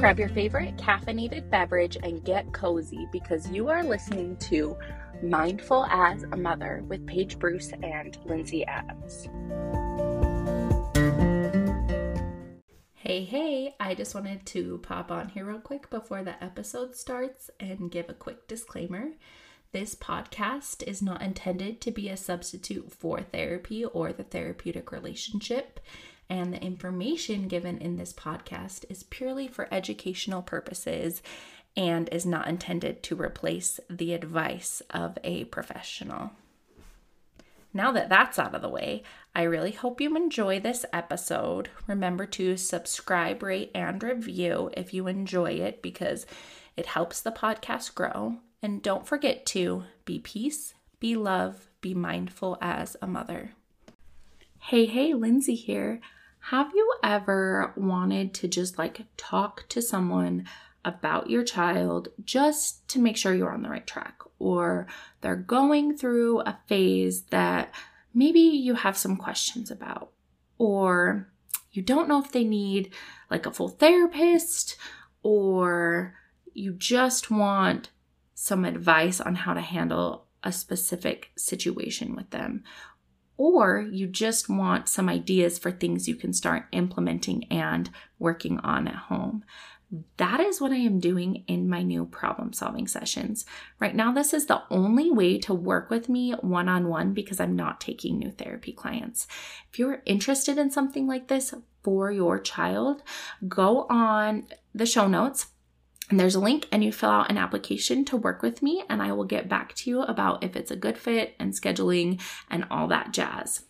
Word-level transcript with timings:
Grab 0.00 0.18
your 0.18 0.30
favorite 0.30 0.78
caffeinated 0.78 1.50
beverage 1.50 1.98
and 2.02 2.24
get 2.24 2.50
cozy 2.54 3.06
because 3.12 3.50
you 3.50 3.68
are 3.68 3.84
listening 3.84 4.34
to 4.38 4.74
Mindful 5.22 5.84
as 5.90 6.22
a 6.22 6.38
Mother 6.38 6.82
with 6.88 7.06
Paige 7.06 7.38
Bruce 7.38 7.72
and 7.82 8.16
Lindsay 8.24 8.64
Adams. 8.64 9.28
Hey, 12.94 13.24
hey, 13.24 13.74
I 13.78 13.94
just 13.94 14.14
wanted 14.14 14.46
to 14.46 14.78
pop 14.78 15.10
on 15.10 15.28
here 15.28 15.44
real 15.44 15.58
quick 15.58 15.90
before 15.90 16.24
the 16.24 16.42
episode 16.42 16.96
starts 16.96 17.50
and 17.60 17.90
give 17.90 18.08
a 18.08 18.14
quick 18.14 18.48
disclaimer. 18.48 19.10
This 19.72 19.94
podcast 19.94 20.82
is 20.84 21.02
not 21.02 21.20
intended 21.20 21.82
to 21.82 21.90
be 21.90 22.08
a 22.08 22.16
substitute 22.16 22.90
for 22.90 23.20
therapy 23.20 23.84
or 23.84 24.14
the 24.14 24.24
therapeutic 24.24 24.92
relationship 24.92 25.78
and 26.30 26.54
the 26.54 26.62
information 26.62 27.48
given 27.48 27.76
in 27.78 27.96
this 27.96 28.12
podcast 28.12 28.84
is 28.88 29.02
purely 29.02 29.48
for 29.48 29.68
educational 29.70 30.40
purposes 30.40 31.22
and 31.76 32.08
is 32.10 32.24
not 32.24 32.48
intended 32.48 33.02
to 33.02 33.20
replace 33.20 33.80
the 33.90 34.14
advice 34.14 34.80
of 34.90 35.18
a 35.24 35.44
professional. 35.44 36.30
Now 37.72 37.92
that 37.92 38.08
that's 38.08 38.38
out 38.38 38.54
of 38.54 38.62
the 38.62 38.68
way, 38.68 39.02
I 39.34 39.42
really 39.42 39.72
hope 39.72 40.00
you 40.00 40.16
enjoy 40.16 40.58
this 40.58 40.84
episode. 40.92 41.68
Remember 41.86 42.26
to 42.26 42.56
subscribe, 42.56 43.42
rate, 43.42 43.70
and 43.74 44.02
review 44.02 44.70
if 44.76 44.92
you 44.92 45.06
enjoy 45.06 45.52
it 45.52 45.82
because 45.82 46.26
it 46.76 46.86
helps 46.86 47.20
the 47.20 47.30
podcast 47.30 47.94
grow. 47.94 48.38
And 48.62 48.82
don't 48.82 49.06
forget 49.06 49.46
to 49.46 49.84
be 50.04 50.18
peace, 50.18 50.74
be 50.98 51.14
love, 51.14 51.68
be 51.80 51.94
mindful 51.94 52.58
as 52.60 52.96
a 53.00 53.06
mother. 53.06 53.52
Hey, 54.58 54.86
hey, 54.86 55.14
Lindsay 55.14 55.54
here. 55.54 56.00
Have 56.44 56.72
you 56.74 56.94
ever 57.02 57.72
wanted 57.76 58.34
to 58.34 58.48
just 58.48 58.78
like 58.78 59.02
talk 59.16 59.68
to 59.68 59.82
someone 59.82 60.46
about 60.84 61.30
your 61.30 61.44
child 61.44 62.08
just 62.24 62.88
to 62.88 62.98
make 62.98 63.16
sure 63.16 63.34
you're 63.34 63.52
on 63.52 63.62
the 63.62 63.68
right 63.68 63.86
track? 63.86 64.20
Or 64.38 64.86
they're 65.20 65.36
going 65.36 65.96
through 65.96 66.40
a 66.40 66.58
phase 66.66 67.22
that 67.24 67.74
maybe 68.14 68.40
you 68.40 68.74
have 68.74 68.96
some 68.96 69.16
questions 69.16 69.70
about 69.70 70.12
or 70.58 71.28
you 71.72 71.82
don't 71.82 72.08
know 72.08 72.22
if 72.22 72.32
they 72.32 72.44
need 72.44 72.92
like 73.30 73.46
a 73.46 73.52
full 73.52 73.68
therapist 73.68 74.76
or 75.22 76.14
you 76.52 76.72
just 76.72 77.30
want 77.30 77.90
some 78.34 78.64
advice 78.64 79.20
on 79.20 79.34
how 79.34 79.54
to 79.54 79.60
handle 79.60 80.26
a 80.42 80.50
specific 80.50 81.30
situation 81.36 82.16
with 82.16 82.30
them 82.30 82.64
or 83.40 83.80
you 83.90 84.06
just 84.06 84.50
want 84.50 84.86
some 84.86 85.08
ideas 85.08 85.58
for 85.58 85.70
things 85.70 86.06
you 86.06 86.14
can 86.14 86.30
start 86.30 86.66
implementing 86.72 87.42
and 87.50 87.88
working 88.18 88.58
on 88.58 88.86
at 88.86 88.94
home. 88.94 89.42
That 90.18 90.40
is 90.40 90.60
what 90.60 90.72
I 90.72 90.76
am 90.76 91.00
doing 91.00 91.44
in 91.46 91.66
my 91.66 91.82
new 91.82 92.04
problem 92.04 92.52
solving 92.52 92.86
sessions. 92.86 93.46
Right 93.78 93.94
now, 93.96 94.12
this 94.12 94.34
is 94.34 94.44
the 94.44 94.62
only 94.68 95.10
way 95.10 95.38
to 95.38 95.54
work 95.54 95.88
with 95.88 96.10
me 96.10 96.32
one 96.42 96.68
on 96.68 96.88
one 96.88 97.14
because 97.14 97.40
I'm 97.40 97.56
not 97.56 97.80
taking 97.80 98.18
new 98.18 98.30
therapy 98.30 98.74
clients. 98.74 99.26
If 99.72 99.78
you're 99.78 100.02
interested 100.04 100.58
in 100.58 100.70
something 100.70 101.06
like 101.06 101.28
this 101.28 101.54
for 101.82 102.12
your 102.12 102.38
child, 102.40 103.02
go 103.48 103.86
on 103.88 104.48
the 104.74 104.84
show 104.84 105.08
notes 105.08 105.46
and 106.10 106.18
there's 106.18 106.34
a 106.34 106.40
link, 106.40 106.66
and 106.72 106.82
you 106.82 106.92
fill 106.92 107.10
out 107.10 107.30
an 107.30 107.38
application 107.38 108.04
to 108.06 108.16
work 108.16 108.42
with 108.42 108.62
me, 108.62 108.82
and 108.88 109.00
I 109.00 109.12
will 109.12 109.24
get 109.24 109.48
back 109.48 109.74
to 109.74 109.90
you 109.90 110.02
about 110.02 110.42
if 110.42 110.56
it's 110.56 110.72
a 110.72 110.76
good 110.76 110.98
fit 110.98 111.36
and 111.38 111.52
scheduling 111.52 112.20
and 112.50 112.66
all 112.68 112.88
that 112.88 113.12
jazz. 113.12 113.62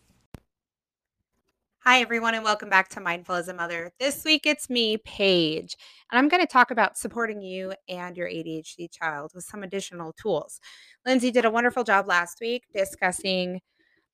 Hi, 1.85 2.01
everyone, 2.01 2.35
and 2.35 2.45
welcome 2.45 2.71
back 2.71 2.89
to 2.91 3.01
Mindful 3.01 3.35
as 3.35 3.49
a 3.49 3.55
Mother. 3.55 3.91
This 4.01 4.25
week 4.25 4.47
it's 4.47 4.71
me, 4.71 4.97
Paige, 4.97 5.77
and 6.11 6.19
I'm 6.19 6.29
going 6.29 6.43
to 6.43 6.47
talk 6.47 6.71
about 6.71 6.97
supporting 6.97 7.43
you 7.43 7.75
and 7.89 8.17
your 8.17 8.29
ADHD 8.29 8.91
child 8.91 9.33
with 9.35 9.45
some 9.45 9.63
additional 9.63 10.15
tools. 10.15 10.61
Lindsay 11.05 11.31
did 11.31 11.45
a 11.45 11.51
wonderful 11.51 11.85
job 11.85 12.09
last 12.09 12.39
week 12.41 12.65
discussing 12.75 13.61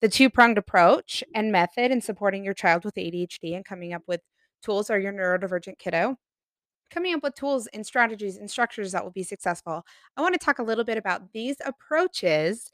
the 0.00 0.08
two 0.08 0.30
pronged 0.30 0.58
approach 0.58 1.22
and 1.34 1.52
method 1.52 1.92
in 1.92 2.00
supporting 2.00 2.44
your 2.44 2.54
child 2.54 2.84
with 2.84 2.96
ADHD 2.96 3.54
and 3.54 3.64
coming 3.64 3.92
up 3.92 4.02
with 4.08 4.20
tools 4.62 4.90
or 4.90 4.98
your 4.98 5.12
neurodivergent 5.12 5.78
kiddo 5.78 6.16
coming 6.90 7.14
up 7.14 7.22
with 7.22 7.34
tools 7.34 7.66
and 7.68 7.84
strategies 7.84 8.36
and 8.36 8.50
structures 8.50 8.92
that 8.92 9.02
will 9.02 9.10
be 9.10 9.22
successful. 9.22 9.84
I 10.16 10.22
want 10.22 10.34
to 10.34 10.44
talk 10.44 10.58
a 10.58 10.62
little 10.62 10.84
bit 10.84 10.98
about 10.98 11.32
these 11.32 11.56
approaches 11.64 12.70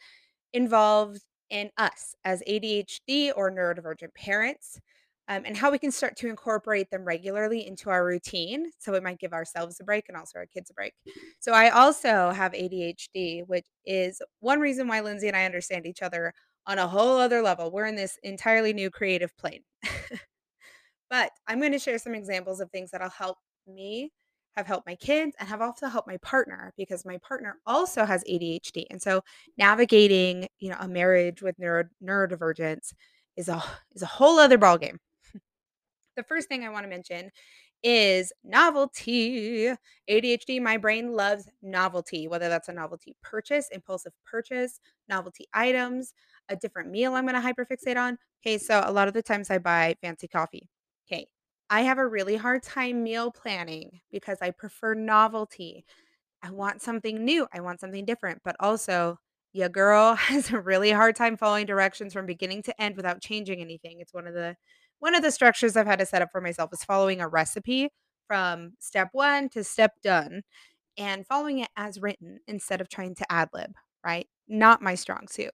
involved 0.52 1.20
in 1.50 1.70
us 1.76 2.14
as 2.24 2.42
ADHD 2.48 3.32
or 3.36 3.50
neurodivergent 3.50 4.14
parents. 4.14 4.80
Um, 5.28 5.44
and 5.46 5.56
how 5.56 5.70
we 5.70 5.78
can 5.78 5.92
start 5.92 6.16
to 6.16 6.28
incorporate 6.28 6.90
them 6.90 7.04
regularly 7.04 7.66
into 7.66 7.90
our 7.90 8.04
routine. 8.04 8.66
So 8.78 8.92
we 8.92 8.98
might 8.98 9.20
give 9.20 9.32
ourselves 9.32 9.78
a 9.80 9.84
break 9.84 10.06
and 10.08 10.16
also 10.16 10.40
our 10.40 10.46
kids 10.46 10.68
a 10.70 10.74
break. 10.74 10.94
So 11.38 11.52
I 11.52 11.70
also 11.70 12.30
have 12.30 12.52
ADHD, 12.52 13.46
which 13.46 13.64
is 13.86 14.20
one 14.40 14.58
reason 14.58 14.88
why 14.88 15.00
Lindsay 15.00 15.28
and 15.28 15.36
I 15.36 15.44
understand 15.44 15.86
each 15.86 16.02
other 16.02 16.34
on 16.66 16.78
a 16.78 16.88
whole 16.88 17.18
other 17.18 17.40
level. 17.40 17.70
We're 17.70 17.86
in 17.86 17.94
this 17.94 18.18
entirely 18.24 18.72
new 18.72 18.90
creative 18.90 19.36
plane. 19.36 19.62
but 21.10 21.30
I'm 21.46 21.60
going 21.60 21.72
to 21.72 21.78
share 21.78 21.98
some 21.98 22.14
examples 22.14 22.60
of 22.60 22.70
things 22.70 22.90
that'll 22.90 23.08
help 23.08 23.38
me, 23.66 24.10
have 24.56 24.66
helped 24.66 24.86
my 24.86 24.94
kids, 24.96 25.34
and 25.38 25.48
have 25.48 25.62
also 25.62 25.86
helped 25.86 26.08
my 26.08 26.18
partner 26.18 26.72
because 26.76 27.04
my 27.04 27.18
partner 27.18 27.56
also 27.66 28.04
has 28.04 28.22
ADHD. 28.24 28.86
And 28.90 29.00
so 29.00 29.22
navigating, 29.56 30.46
you 30.58 30.70
know, 30.70 30.76
a 30.80 30.88
marriage 30.88 31.42
with 31.42 31.58
neuro, 31.58 31.84
neurodivergence 32.02 32.92
is 33.36 33.48
a 33.48 33.62
is 33.94 34.02
a 34.02 34.06
whole 34.06 34.38
other 34.38 34.58
ballgame. 34.58 34.98
the 36.16 36.22
first 36.22 36.48
thing 36.48 36.64
I 36.64 36.68
want 36.68 36.84
to 36.84 36.90
mention 36.90 37.30
is 37.82 38.32
novelty. 38.44 39.72
ADHD, 40.08 40.60
my 40.60 40.76
brain 40.76 41.12
loves 41.12 41.48
novelty, 41.62 42.28
whether 42.28 42.48
that's 42.48 42.68
a 42.68 42.72
novelty 42.72 43.16
purchase, 43.22 43.68
impulsive 43.72 44.12
purchase, 44.24 44.80
novelty 45.08 45.46
items, 45.52 46.14
a 46.48 46.56
different 46.56 46.90
meal 46.90 47.14
I'm 47.14 47.26
going 47.26 47.40
to 47.40 47.46
hyperfixate 47.46 47.96
on. 47.96 48.18
Okay, 48.44 48.58
so 48.58 48.82
a 48.84 48.92
lot 48.92 49.08
of 49.08 49.14
the 49.14 49.22
times 49.22 49.50
I 49.50 49.58
buy 49.58 49.96
fancy 50.00 50.28
coffee. 50.28 50.68
Okay, 51.06 51.26
I 51.72 51.82
have 51.82 51.98
a 51.98 52.06
really 52.06 52.36
hard 52.36 52.62
time 52.62 53.02
meal 53.02 53.32
planning 53.32 54.02
because 54.12 54.38
I 54.42 54.52
prefer 54.52 54.94
novelty. 54.94 55.86
I 56.42 56.50
want 56.52 56.82
something 56.82 57.24
new. 57.24 57.48
I 57.54 57.60
want 57.60 57.80
something 57.80 58.04
different. 58.04 58.42
But 58.44 58.56
also, 58.60 59.18
yeah, 59.54 59.68
girl 59.68 60.14
has 60.16 60.50
a 60.52 60.60
really 60.60 60.92
hard 60.92 61.16
time 61.16 61.36
following 61.38 61.66
directions 61.66 62.12
from 62.14 62.26
beginning 62.26 62.62
to 62.64 62.82
end 62.82 62.96
without 62.96 63.22
changing 63.22 63.60
anything. 63.60 64.00
It's 64.00 64.14
one 64.14 64.26
of 64.28 64.34
the 64.34 64.56
one 65.00 65.14
of 65.14 65.22
the 65.22 65.32
structures 65.32 65.76
I've 65.76 65.86
had 65.86 66.00
to 66.00 66.06
set 66.06 66.22
up 66.22 66.30
for 66.32 66.40
myself 66.42 66.70
is 66.74 66.84
following 66.84 67.20
a 67.22 67.28
recipe 67.28 67.90
from 68.28 68.74
step 68.80 69.10
one 69.12 69.48
to 69.50 69.64
step 69.64 69.92
done 70.02 70.42
and 70.98 71.26
following 71.26 71.60
it 71.60 71.68
as 71.76 72.00
written 72.00 72.40
instead 72.48 72.80
of 72.80 72.88
trying 72.88 73.14
to 73.16 73.32
ad 73.32 73.48
lib, 73.54 73.72
right? 74.04 74.28
Not 74.48 74.82
my 74.82 74.94
strong 74.96 75.28
suit. 75.28 75.52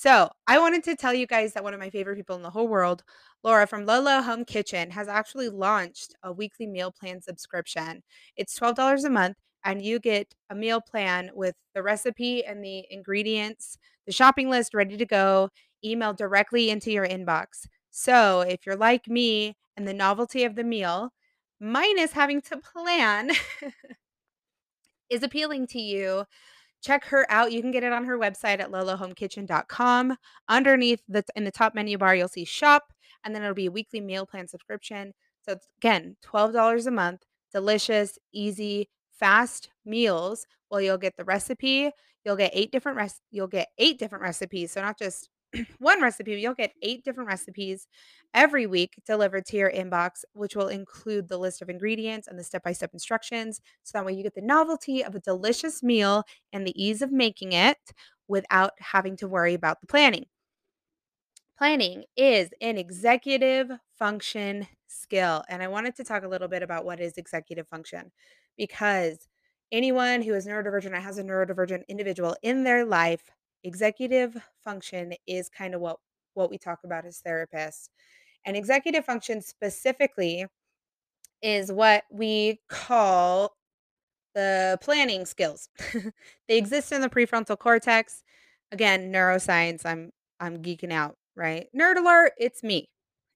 So 0.00 0.30
I 0.46 0.60
wanted 0.60 0.84
to 0.84 0.94
tell 0.94 1.12
you 1.12 1.26
guys 1.26 1.54
that 1.54 1.64
one 1.64 1.74
of 1.74 1.80
my 1.80 1.90
favorite 1.90 2.14
people 2.14 2.36
in 2.36 2.42
the 2.42 2.50
whole 2.50 2.68
world, 2.68 3.02
Laura 3.42 3.66
from 3.66 3.84
Lolo 3.84 4.22
Home 4.22 4.44
Kitchen, 4.44 4.92
has 4.92 5.08
actually 5.08 5.48
launched 5.48 6.14
a 6.22 6.32
weekly 6.32 6.68
meal 6.68 6.92
plan 6.92 7.20
subscription. 7.20 8.04
It's 8.36 8.56
$12 8.56 9.02
a 9.04 9.10
month, 9.10 9.38
and 9.64 9.82
you 9.82 9.98
get 9.98 10.32
a 10.50 10.54
meal 10.54 10.80
plan 10.80 11.32
with 11.34 11.56
the 11.74 11.82
recipe 11.82 12.44
and 12.44 12.62
the 12.62 12.86
ingredients, 12.90 13.76
the 14.06 14.12
shopping 14.12 14.48
list 14.48 14.72
ready 14.72 14.96
to 14.96 15.04
go, 15.04 15.48
emailed 15.84 16.16
directly 16.16 16.70
into 16.70 16.92
your 16.92 17.08
inbox. 17.08 17.66
So 17.90 18.42
if 18.42 18.66
you're 18.66 18.76
like 18.76 19.08
me 19.08 19.56
and 19.76 19.88
the 19.88 19.94
novelty 19.94 20.44
of 20.44 20.54
the 20.54 20.62
meal, 20.62 21.10
minus 21.58 22.12
having 22.12 22.40
to 22.42 22.58
plan, 22.58 23.32
is 25.10 25.24
appealing 25.24 25.66
to 25.68 25.80
you, 25.80 26.24
check 26.82 27.04
her 27.06 27.26
out. 27.30 27.52
You 27.52 27.60
can 27.60 27.70
get 27.70 27.84
it 27.84 27.92
on 27.92 28.04
her 28.04 28.18
website 28.18 28.60
at 28.60 28.70
lolohomekitchen.com. 28.70 30.16
Underneath 30.48 31.02
the 31.08 31.24
in 31.36 31.44
the 31.44 31.50
top 31.50 31.74
menu 31.74 31.98
bar, 31.98 32.14
you'll 32.14 32.28
see 32.28 32.44
shop, 32.44 32.92
and 33.24 33.34
then 33.34 33.42
it'll 33.42 33.54
be 33.54 33.66
a 33.66 33.70
weekly 33.70 34.00
meal 34.00 34.26
plan 34.26 34.48
subscription. 34.48 35.12
So 35.42 35.56
again 35.78 36.16
$12 36.24 36.86
a 36.86 36.90
month, 36.90 37.22
delicious, 37.52 38.18
easy, 38.32 38.88
fast 39.12 39.70
meals. 39.84 40.46
Well, 40.70 40.80
you'll 40.80 40.98
get 40.98 41.16
the 41.16 41.24
recipe, 41.24 41.90
you'll 42.24 42.36
get 42.36 42.50
eight 42.54 42.70
different 42.72 42.98
res- 42.98 43.20
you'll 43.30 43.46
get 43.46 43.68
eight 43.78 43.98
different 43.98 44.22
recipes. 44.22 44.72
So 44.72 44.82
not 44.82 44.98
just 44.98 45.28
one 45.78 46.02
recipe, 46.02 46.40
you'll 46.40 46.54
get 46.54 46.72
eight 46.82 47.04
different 47.04 47.28
recipes 47.28 47.86
every 48.34 48.66
week 48.66 49.00
delivered 49.06 49.46
to 49.46 49.56
your 49.56 49.70
inbox, 49.70 50.24
which 50.32 50.54
will 50.56 50.68
include 50.68 51.28
the 51.28 51.38
list 51.38 51.62
of 51.62 51.70
ingredients 51.70 52.28
and 52.28 52.38
the 52.38 52.44
step 52.44 52.62
by 52.62 52.72
step 52.72 52.90
instructions. 52.92 53.60
So 53.82 53.98
that 53.98 54.04
way 54.06 54.12
you 54.12 54.22
get 54.22 54.34
the 54.34 54.42
novelty 54.42 55.02
of 55.04 55.14
a 55.14 55.20
delicious 55.20 55.82
meal 55.82 56.24
and 56.52 56.66
the 56.66 56.82
ease 56.82 57.02
of 57.02 57.12
making 57.12 57.52
it 57.52 57.78
without 58.28 58.72
having 58.78 59.16
to 59.16 59.28
worry 59.28 59.54
about 59.54 59.80
the 59.80 59.86
planning. 59.86 60.26
Planning 61.56 62.04
is 62.16 62.50
an 62.60 62.78
executive 62.78 63.70
function 63.98 64.68
skill. 64.86 65.44
And 65.48 65.62
I 65.62 65.68
wanted 65.68 65.96
to 65.96 66.04
talk 66.04 66.22
a 66.22 66.28
little 66.28 66.48
bit 66.48 66.62
about 66.62 66.84
what 66.84 67.00
is 67.00 67.18
executive 67.18 67.66
function 67.68 68.12
because 68.56 69.26
anyone 69.72 70.22
who 70.22 70.34
is 70.34 70.46
neurodivergent 70.46 70.92
or 70.92 71.00
has 71.00 71.18
a 71.18 71.24
neurodivergent 71.24 71.86
individual 71.88 72.36
in 72.42 72.62
their 72.64 72.84
life 72.84 73.30
executive 73.64 74.36
function 74.62 75.14
is 75.26 75.48
kind 75.48 75.74
of 75.74 75.80
what 75.80 75.98
what 76.34 76.50
we 76.50 76.58
talk 76.58 76.80
about 76.84 77.04
as 77.04 77.20
therapists 77.26 77.88
and 78.44 78.56
executive 78.56 79.04
function 79.04 79.42
specifically 79.42 80.46
is 81.42 81.70
what 81.70 82.04
we 82.10 82.60
call 82.68 83.52
the 84.34 84.78
planning 84.80 85.26
skills. 85.26 85.68
they 86.48 86.58
exist 86.58 86.92
in 86.92 87.00
the 87.00 87.08
prefrontal 87.08 87.58
cortex. 87.58 88.22
Again, 88.72 89.12
neuroscience, 89.12 89.84
I'm 89.84 90.10
I'm 90.40 90.62
geeking 90.62 90.92
out, 90.92 91.16
right? 91.36 91.66
Nerd 91.76 91.96
alert, 91.96 92.32
it's 92.38 92.62
me. 92.62 92.88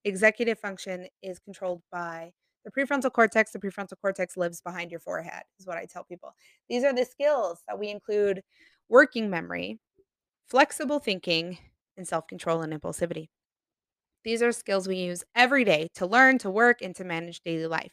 Executive 0.05 0.59
function 0.59 1.07
is 1.23 1.39
controlled 1.39 1.83
by 1.91 2.33
the 2.65 2.71
prefrontal 2.71 3.13
cortex. 3.13 3.53
The 3.53 3.59
prefrontal 3.59 4.01
cortex 4.01 4.37
lives 4.37 4.61
behind 4.61 4.91
your 4.91 5.01
forehead, 5.01 5.43
is 5.59 5.67
what 5.67 5.79
I 5.79 5.87
tell 5.87 6.05
people. 6.05 6.35
These 6.69 6.85
are 6.85 6.95
the 6.95 7.05
skills 7.05 7.63
that 7.69 7.79
we 7.79 7.89
include 7.91 8.43
working 8.89 9.31
memory, 9.31 9.81
flexible 10.49 10.99
thinking, 11.00 11.59
and 11.97 12.06
self 12.09 12.27
control 12.27 12.62
and 12.62 12.73
impulsivity. 12.73 13.29
These 14.25 14.43
are 14.43 14.53
skills 14.53 14.89
we 14.89 14.97
use 14.97 15.25
every 15.35 15.65
day 15.65 15.89
to 15.94 16.06
learn, 16.06 16.39
to 16.39 16.50
work, 16.50 16.83
and 16.83 16.94
to 16.97 17.05
manage 17.05 17.41
daily 17.43 17.67
life. 17.67 17.93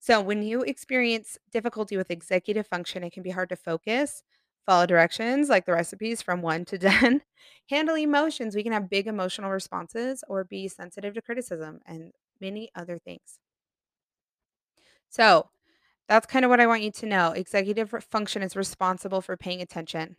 So, 0.00 0.20
when 0.20 0.42
you 0.42 0.62
experience 0.62 1.38
difficulty 1.52 1.96
with 1.96 2.10
executive 2.10 2.66
function, 2.66 3.04
it 3.04 3.12
can 3.12 3.22
be 3.22 3.30
hard 3.30 3.48
to 3.50 3.56
focus, 3.56 4.22
follow 4.66 4.86
directions 4.86 5.48
like 5.48 5.66
the 5.66 5.72
recipes 5.72 6.22
from 6.22 6.42
1 6.42 6.64
to 6.66 6.78
10, 6.78 7.22
handle 7.70 7.96
emotions. 7.96 8.56
We 8.56 8.62
can 8.64 8.72
have 8.72 8.90
big 8.90 9.06
emotional 9.08 9.50
responses 9.50 10.24
or 10.28 10.44
be 10.44 10.68
sensitive 10.68 11.14
to 11.14 11.22
criticism 11.22 11.80
and 11.86 12.12
many 12.40 12.70
other 12.76 12.98
things. 12.98 13.38
So, 15.08 15.50
that's 16.08 16.26
kind 16.26 16.44
of 16.44 16.50
what 16.50 16.60
I 16.60 16.66
want 16.68 16.82
you 16.82 16.90
to 16.92 17.06
know. 17.06 17.32
Executive 17.32 17.90
function 18.10 18.42
is 18.42 18.56
responsible 18.56 19.20
for 19.22 19.36
paying 19.36 19.62
attention. 19.62 20.16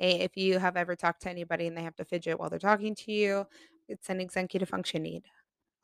Hey, 0.00 0.20
if 0.20 0.34
you 0.34 0.58
have 0.58 0.78
ever 0.78 0.96
talked 0.96 1.20
to 1.22 1.30
anybody 1.30 1.66
and 1.66 1.76
they 1.76 1.82
have 1.82 1.96
to 1.96 2.06
fidget 2.06 2.40
while 2.40 2.48
they're 2.48 2.58
talking 2.58 2.94
to 2.94 3.12
you, 3.12 3.44
it's 3.86 4.08
an 4.08 4.18
executive 4.18 4.66
function 4.66 5.02
need. 5.02 5.24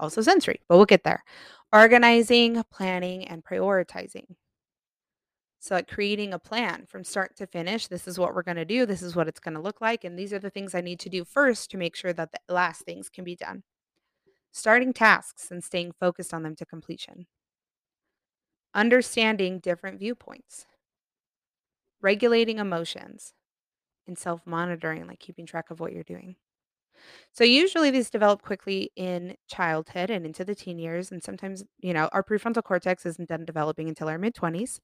Also 0.00 0.22
sensory, 0.22 0.58
but 0.66 0.78
we'll 0.78 0.86
get 0.86 1.04
there. 1.04 1.22
Organizing, 1.70 2.64
planning, 2.72 3.28
and 3.28 3.44
prioritizing. 3.44 4.24
So, 5.58 5.74
like 5.74 5.86
creating 5.86 6.32
a 6.32 6.38
plan 6.38 6.86
from 6.86 7.04
start 7.04 7.36
to 7.36 7.46
finish. 7.46 7.88
This 7.88 8.08
is 8.08 8.18
what 8.18 8.34
we're 8.34 8.42
going 8.42 8.56
to 8.56 8.64
do. 8.64 8.86
This 8.86 9.02
is 9.02 9.14
what 9.14 9.28
it's 9.28 9.40
going 9.40 9.52
to 9.52 9.60
look 9.60 9.82
like. 9.82 10.04
And 10.04 10.18
these 10.18 10.32
are 10.32 10.38
the 10.38 10.48
things 10.48 10.74
I 10.74 10.80
need 10.80 11.00
to 11.00 11.10
do 11.10 11.22
first 11.22 11.70
to 11.72 11.76
make 11.76 11.94
sure 11.94 12.14
that 12.14 12.30
the 12.32 12.54
last 12.54 12.86
things 12.86 13.10
can 13.10 13.22
be 13.22 13.36
done. 13.36 13.64
Starting 14.50 14.94
tasks 14.94 15.50
and 15.50 15.62
staying 15.62 15.92
focused 16.00 16.32
on 16.32 16.42
them 16.42 16.56
to 16.56 16.64
completion. 16.64 17.26
Understanding 18.74 19.58
different 19.58 19.98
viewpoints. 19.98 20.64
Regulating 22.00 22.58
emotions 22.58 23.34
and 24.06 24.18
self 24.18 24.40
monitoring, 24.46 25.06
like 25.06 25.20
keeping 25.20 25.46
track 25.46 25.70
of 25.70 25.80
what 25.80 25.92
you're 25.92 26.04
doing. 26.04 26.36
So 27.32 27.44
usually 27.44 27.90
these 27.90 28.10
develop 28.10 28.42
quickly 28.42 28.90
in 28.96 29.36
childhood 29.48 30.10
and 30.10 30.24
into 30.26 30.44
the 30.44 30.54
teen 30.54 30.78
years. 30.78 31.12
And 31.12 31.22
sometimes, 31.22 31.64
you 31.80 31.92
know, 31.92 32.08
our 32.12 32.22
prefrontal 32.22 32.64
cortex 32.64 33.04
isn't 33.06 33.28
done 33.28 33.44
developing 33.44 33.88
until 33.88 34.08
our 34.08 34.18
mid 34.18 34.34
20s. 34.34 34.80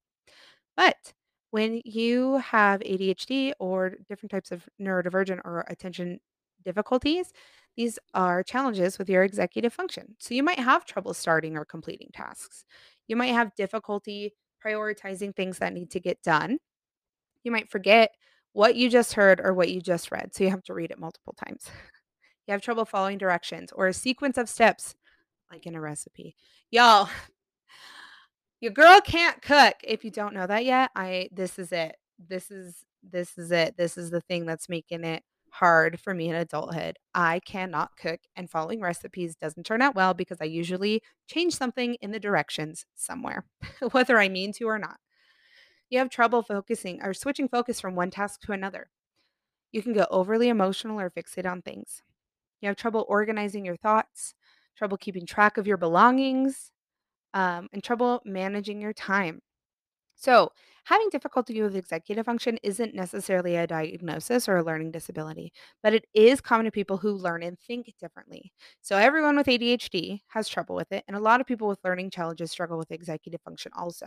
But 0.76 1.14
when 1.50 1.82
you 1.84 2.38
have 2.38 2.80
ADHD 2.82 3.52
or 3.58 3.92
different 4.08 4.30
types 4.30 4.52
of 4.52 4.68
neurodivergent 4.80 5.40
or 5.44 5.64
attention 5.68 6.20
difficulties, 6.64 7.32
these 7.76 7.98
are 8.14 8.42
challenges 8.42 8.98
with 8.98 9.08
your 9.08 9.24
executive 9.24 9.72
function. 9.72 10.16
So 10.18 10.34
you 10.34 10.42
might 10.42 10.58
have 10.58 10.84
trouble 10.84 11.14
starting 11.14 11.56
or 11.56 11.64
completing 11.64 12.08
tasks. 12.12 12.64
You 13.08 13.16
might 13.16 13.32
have 13.34 13.54
difficulty 13.56 14.34
prioritizing 14.64 15.34
things 15.34 15.58
that 15.58 15.72
need 15.74 15.90
to 15.90 16.00
get 16.00 16.22
done. 16.22 16.58
You 17.44 17.50
might 17.52 17.70
forget 17.70 18.10
what 18.52 18.76
you 18.76 18.88
just 18.88 19.14
heard 19.14 19.40
or 19.40 19.54
what 19.54 19.70
you 19.70 19.80
just 19.80 20.10
read. 20.10 20.34
So 20.34 20.44
you 20.44 20.50
have 20.50 20.64
to 20.64 20.74
read 20.74 20.90
it 20.90 20.98
multiple 20.98 21.34
times. 21.34 21.70
you 22.46 22.52
have 22.52 22.62
trouble 22.62 22.84
following 22.84 23.18
directions 23.18 23.72
or 23.72 23.88
a 23.88 23.92
sequence 23.94 24.38
of 24.38 24.48
steps 24.48 24.94
like 25.50 25.66
in 25.66 25.74
a 25.74 25.80
recipe. 25.80 26.34
Y'all, 26.70 27.08
your 28.60 28.72
girl 28.72 29.00
can't 29.00 29.42
cook. 29.42 29.74
If 29.84 30.04
you 30.04 30.10
don't 30.10 30.34
know 30.34 30.46
that 30.46 30.64
yet, 30.64 30.90
I 30.96 31.28
this 31.32 31.58
is 31.58 31.72
it. 31.72 31.96
This 32.18 32.50
is 32.50 32.84
this 33.02 33.36
is 33.36 33.50
it. 33.50 33.76
This 33.76 33.98
is 33.98 34.10
the 34.10 34.20
thing 34.20 34.46
that's 34.46 34.68
making 34.68 35.04
it 35.04 35.22
hard 35.50 36.00
for 36.00 36.14
me 36.14 36.30
in 36.30 36.34
adulthood. 36.34 36.96
I 37.14 37.40
cannot 37.40 37.96
cook 37.96 38.20
and 38.36 38.50
following 38.50 38.80
recipes 38.80 39.36
doesn't 39.36 39.66
turn 39.66 39.82
out 39.82 39.94
well 39.94 40.14
because 40.14 40.38
I 40.40 40.44
usually 40.44 41.02
change 41.26 41.54
something 41.54 41.94
in 42.00 42.10
the 42.10 42.20
directions 42.20 42.86
somewhere, 42.94 43.44
whether 43.92 44.18
I 44.18 44.28
mean 44.28 44.52
to 44.54 44.64
or 44.64 44.78
not. 44.78 44.96
You 45.92 46.00
have 46.00 46.10
trouble 46.10 46.42
focusing 46.42 47.00
or 47.04 47.14
switching 47.14 47.48
focus 47.48 47.80
from 47.80 47.94
one 47.96 48.10
task 48.10 48.42
to 48.42 48.52
another. 48.52 48.90
You 49.72 49.82
can 49.82 49.92
get 49.92 50.08
overly 50.10 50.48
emotional 50.48 51.00
or 51.00 51.10
fixate 51.10 51.50
on 51.50 51.62
things. 51.62 52.02
You 52.60 52.68
have 52.68 52.76
trouble 52.76 53.06
organizing 53.08 53.64
your 53.64 53.76
thoughts, 53.76 54.34
trouble 54.76 54.98
keeping 54.98 55.26
track 55.26 55.58
of 55.58 55.66
your 55.66 55.78
belongings, 55.78 56.72
um, 57.34 57.68
and 57.72 57.82
trouble 57.84 58.22
managing 58.24 58.80
your 58.80 58.92
time. 58.94 59.42
So, 60.16 60.52
having 60.84 61.10
difficulty 61.10 61.60
with 61.62 61.76
executive 61.76 62.26
function 62.26 62.58
isn't 62.62 62.94
necessarily 62.94 63.56
a 63.56 63.66
diagnosis 63.66 64.48
or 64.48 64.56
a 64.56 64.62
learning 64.64 64.92
disability, 64.92 65.52
but 65.82 65.94
it 65.94 66.06
is 66.14 66.40
common 66.40 66.64
to 66.66 66.70
people 66.72 66.98
who 66.98 67.12
learn 67.12 67.42
and 67.42 67.58
think 67.60 67.92
differently. 68.00 68.52
So, 68.82 68.96
everyone 68.96 69.36
with 69.36 69.48
ADHD 69.48 70.22
has 70.28 70.48
trouble 70.48 70.76
with 70.76 70.92
it, 70.92 71.04
and 71.08 71.16
a 71.16 71.20
lot 71.20 71.40
of 71.40 71.46
people 71.46 71.68
with 71.68 71.80
learning 71.84 72.10
challenges 72.10 72.50
struggle 72.52 72.78
with 72.78 72.92
executive 72.92 73.42
function 73.42 73.72
also. 73.76 74.06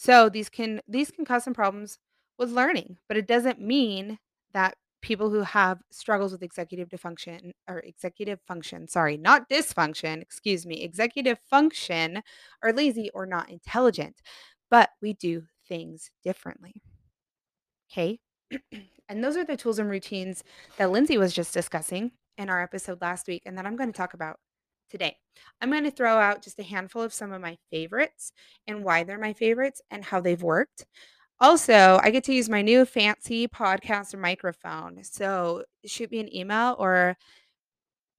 So, 0.00 0.30
these 0.30 0.48
can 0.48 0.80
these 0.88 1.10
can 1.10 1.26
cause 1.26 1.44
some 1.44 1.52
problems 1.52 1.98
with 2.38 2.50
learning, 2.50 2.96
but 3.06 3.18
it 3.18 3.26
doesn't 3.26 3.60
mean 3.60 4.18
that 4.54 4.74
people 5.02 5.28
who 5.28 5.42
have 5.42 5.78
struggles 5.90 6.32
with 6.32 6.42
executive 6.42 6.88
dysfunction 6.88 7.50
or 7.68 7.80
executive 7.80 8.40
function, 8.48 8.88
sorry, 8.88 9.18
not 9.18 9.50
dysfunction, 9.50 10.22
excuse 10.22 10.64
me, 10.64 10.82
executive 10.82 11.38
function 11.50 12.22
are 12.62 12.72
lazy 12.72 13.10
or 13.12 13.26
not 13.26 13.50
intelligent, 13.50 14.22
but 14.70 14.88
we 15.02 15.12
do 15.12 15.42
things 15.68 16.10
differently. 16.24 16.80
Okay. 17.92 18.20
and 19.10 19.22
those 19.22 19.36
are 19.36 19.44
the 19.44 19.54
tools 19.54 19.78
and 19.78 19.90
routines 19.90 20.42
that 20.78 20.90
Lindsay 20.90 21.18
was 21.18 21.34
just 21.34 21.52
discussing 21.52 22.12
in 22.38 22.48
our 22.48 22.62
episode 22.62 23.02
last 23.02 23.28
week, 23.28 23.42
and 23.44 23.58
that 23.58 23.66
I'm 23.66 23.76
going 23.76 23.92
to 23.92 23.96
talk 23.96 24.14
about 24.14 24.38
today. 24.90 25.16
I'm 25.60 25.70
going 25.70 25.84
to 25.84 25.90
throw 25.90 26.18
out 26.18 26.42
just 26.42 26.58
a 26.58 26.64
handful 26.64 27.02
of 27.02 27.12
some 27.12 27.32
of 27.32 27.40
my 27.40 27.56
favorites 27.70 28.32
and 28.66 28.84
why 28.84 29.04
they're 29.04 29.18
my 29.18 29.32
favorites 29.32 29.80
and 29.90 30.04
how 30.04 30.20
they've 30.20 30.42
worked. 30.42 30.86
Also, 31.40 31.98
I 32.02 32.10
get 32.10 32.24
to 32.24 32.34
use 32.34 32.50
my 32.50 32.60
new 32.60 32.84
fancy 32.84 33.48
podcaster 33.48 34.18
microphone. 34.18 35.02
So 35.04 35.64
shoot 35.86 36.10
me 36.10 36.20
an 36.20 36.34
email 36.34 36.76
or 36.78 37.16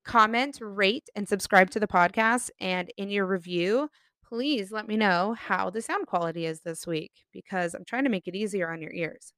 comment, 0.04 0.58
rate, 0.62 1.08
and 1.16 1.28
subscribe 1.28 1.70
to 1.72 1.80
the 1.80 1.88
podcast. 1.88 2.50
And 2.60 2.92
in 2.98 3.10
your 3.10 3.28
review, 3.28 3.90
please 4.28 4.72
let 4.72 4.88
me 4.88 4.98
know 4.98 5.36
how 5.38 5.70
the 5.70 5.82
sound 5.82 6.08
quality 6.08 6.46
is 6.46 6.62
this 6.62 6.88
week 6.88 7.12
because 7.32 7.76
I'm 7.76 7.86
trying 7.86 8.06
to 8.06 8.10
make 8.10 8.28
it 8.28 8.36
easier 8.36 8.72
on 8.72 8.82
your 8.82 8.94
ears. 8.94 9.34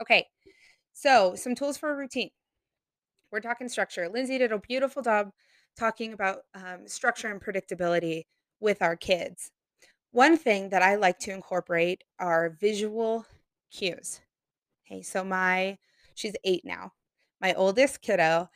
Okay, 0.00 0.26
so 0.92 1.34
some 1.34 1.54
tools 1.54 1.76
for 1.76 1.90
a 1.90 1.96
routine. 1.96 2.30
We're 3.30 3.40
talking 3.40 3.68
structure. 3.68 4.08
Lindsay 4.08 4.38
did 4.38 4.52
a 4.52 4.58
beautiful 4.58 5.02
job 5.02 5.30
talking 5.76 6.12
about 6.12 6.42
um, 6.54 6.86
structure 6.86 7.28
and 7.28 7.40
predictability 7.40 8.24
with 8.60 8.82
our 8.82 8.96
kids. 8.96 9.50
One 10.12 10.36
thing 10.36 10.68
that 10.70 10.82
I 10.82 10.94
like 10.94 11.18
to 11.20 11.32
incorporate 11.32 12.04
are 12.18 12.56
visual 12.60 13.26
cues. 13.72 14.20
Okay, 14.86 15.02
so 15.02 15.24
my 15.24 15.78
she's 16.14 16.36
8 16.44 16.64
now. 16.64 16.92
My 17.40 17.54
oldest 17.54 18.00
kiddo, 18.00 18.48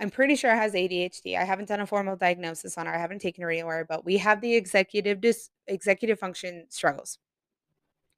I'm 0.00 0.10
pretty 0.10 0.36
sure 0.36 0.54
has 0.54 0.72
ADHD. 0.72 1.36
I 1.36 1.44
haven't 1.44 1.68
done 1.68 1.80
a 1.80 1.86
formal 1.86 2.16
diagnosis 2.16 2.78
on 2.78 2.86
her. 2.86 2.94
I 2.94 2.98
haven't 2.98 3.20
taken 3.20 3.42
her 3.42 3.50
anywhere, 3.50 3.84
but 3.88 4.04
we 4.04 4.18
have 4.18 4.40
the 4.40 4.54
executive 4.54 5.20
dis, 5.20 5.50
executive 5.66 6.18
function 6.18 6.66
struggles. 6.70 7.18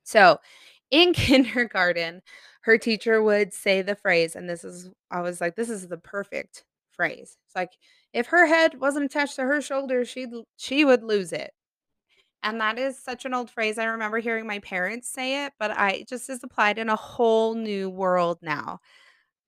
So, 0.05 0.39
in 0.91 1.13
kindergarten, 1.15 2.23
her 2.63 2.79
teacher 2.79 3.23
would 3.23 3.53
say 3.53 3.83
the 3.83 3.95
phrase 3.97 4.37
and 4.37 4.49
this 4.49 4.65
is 4.65 4.91
I 5.11 5.21
was 5.21 5.41
like 5.41 5.57
this 5.57 5.69
is 5.69 5.89
the 5.89 5.99
perfect 5.99 6.65
phrase. 6.95 7.37
It's 7.47 7.57
like 7.57 7.73
if 8.13 8.27
her 8.29 8.47
head 8.47 8.81
wasn't 8.81 9.07
attached 9.07 9.37
to 9.37 9.43
her 9.45 9.61
shoulder, 9.63 10.05
she'd 10.05 10.31
she 10.57 10.85
would 10.85 11.03
lose 11.05 11.33
it. 11.33 11.53
And 12.43 12.61
that 12.61 12.79
is 12.79 13.03
such 13.03 13.25
an 13.25 13.35
old 13.35 13.51
phrase. 13.51 13.79
I 13.79 13.85
remember 13.87 14.19
hearing 14.19 14.47
my 14.47 14.59
parents 14.61 15.09
say 15.11 15.47
it, 15.47 15.55
but 15.59 15.71
I 15.73 16.05
just 16.09 16.29
is 16.31 16.45
applied 16.45 16.79
in 16.79 16.91
a 16.91 16.97
whole 16.97 17.55
new 17.55 17.89
world 17.91 18.39
now. 18.43 18.81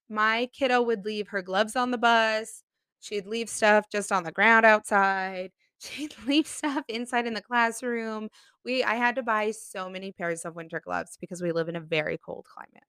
My 0.09 0.49
kiddo 0.53 0.83
would 0.83 1.05
leave 1.05 1.29
her 1.29 1.43
gloves 1.43 1.77
on 1.77 1.91
the 1.91 1.99
bus. 1.99 2.63
She'd 3.01 3.27
leave 3.27 3.49
stuff 3.51 3.87
just 3.91 4.13
on 4.13 4.25
the 4.25 4.33
ground 4.33 4.67
outside. 4.67 5.53
She'd 5.81 6.15
leave 6.27 6.47
stuff 6.47 6.85
inside 6.89 7.27
in 7.27 7.35
the 7.35 7.43
classroom. 7.43 8.29
We 8.65 8.83
I 8.85 8.95
had 8.97 9.17
to 9.17 9.23
buy 9.23 9.51
so 9.53 9.91
many 9.91 10.13
pairs 10.13 10.45
of 10.45 10.57
winter 10.57 10.81
gloves 10.81 11.19
because 11.21 11.43
we 11.43 11.53
live 11.53 11.69
in 11.69 11.77
a 11.77 11.81
very 11.81 12.19
cold 12.19 12.47
climate. 12.47 12.85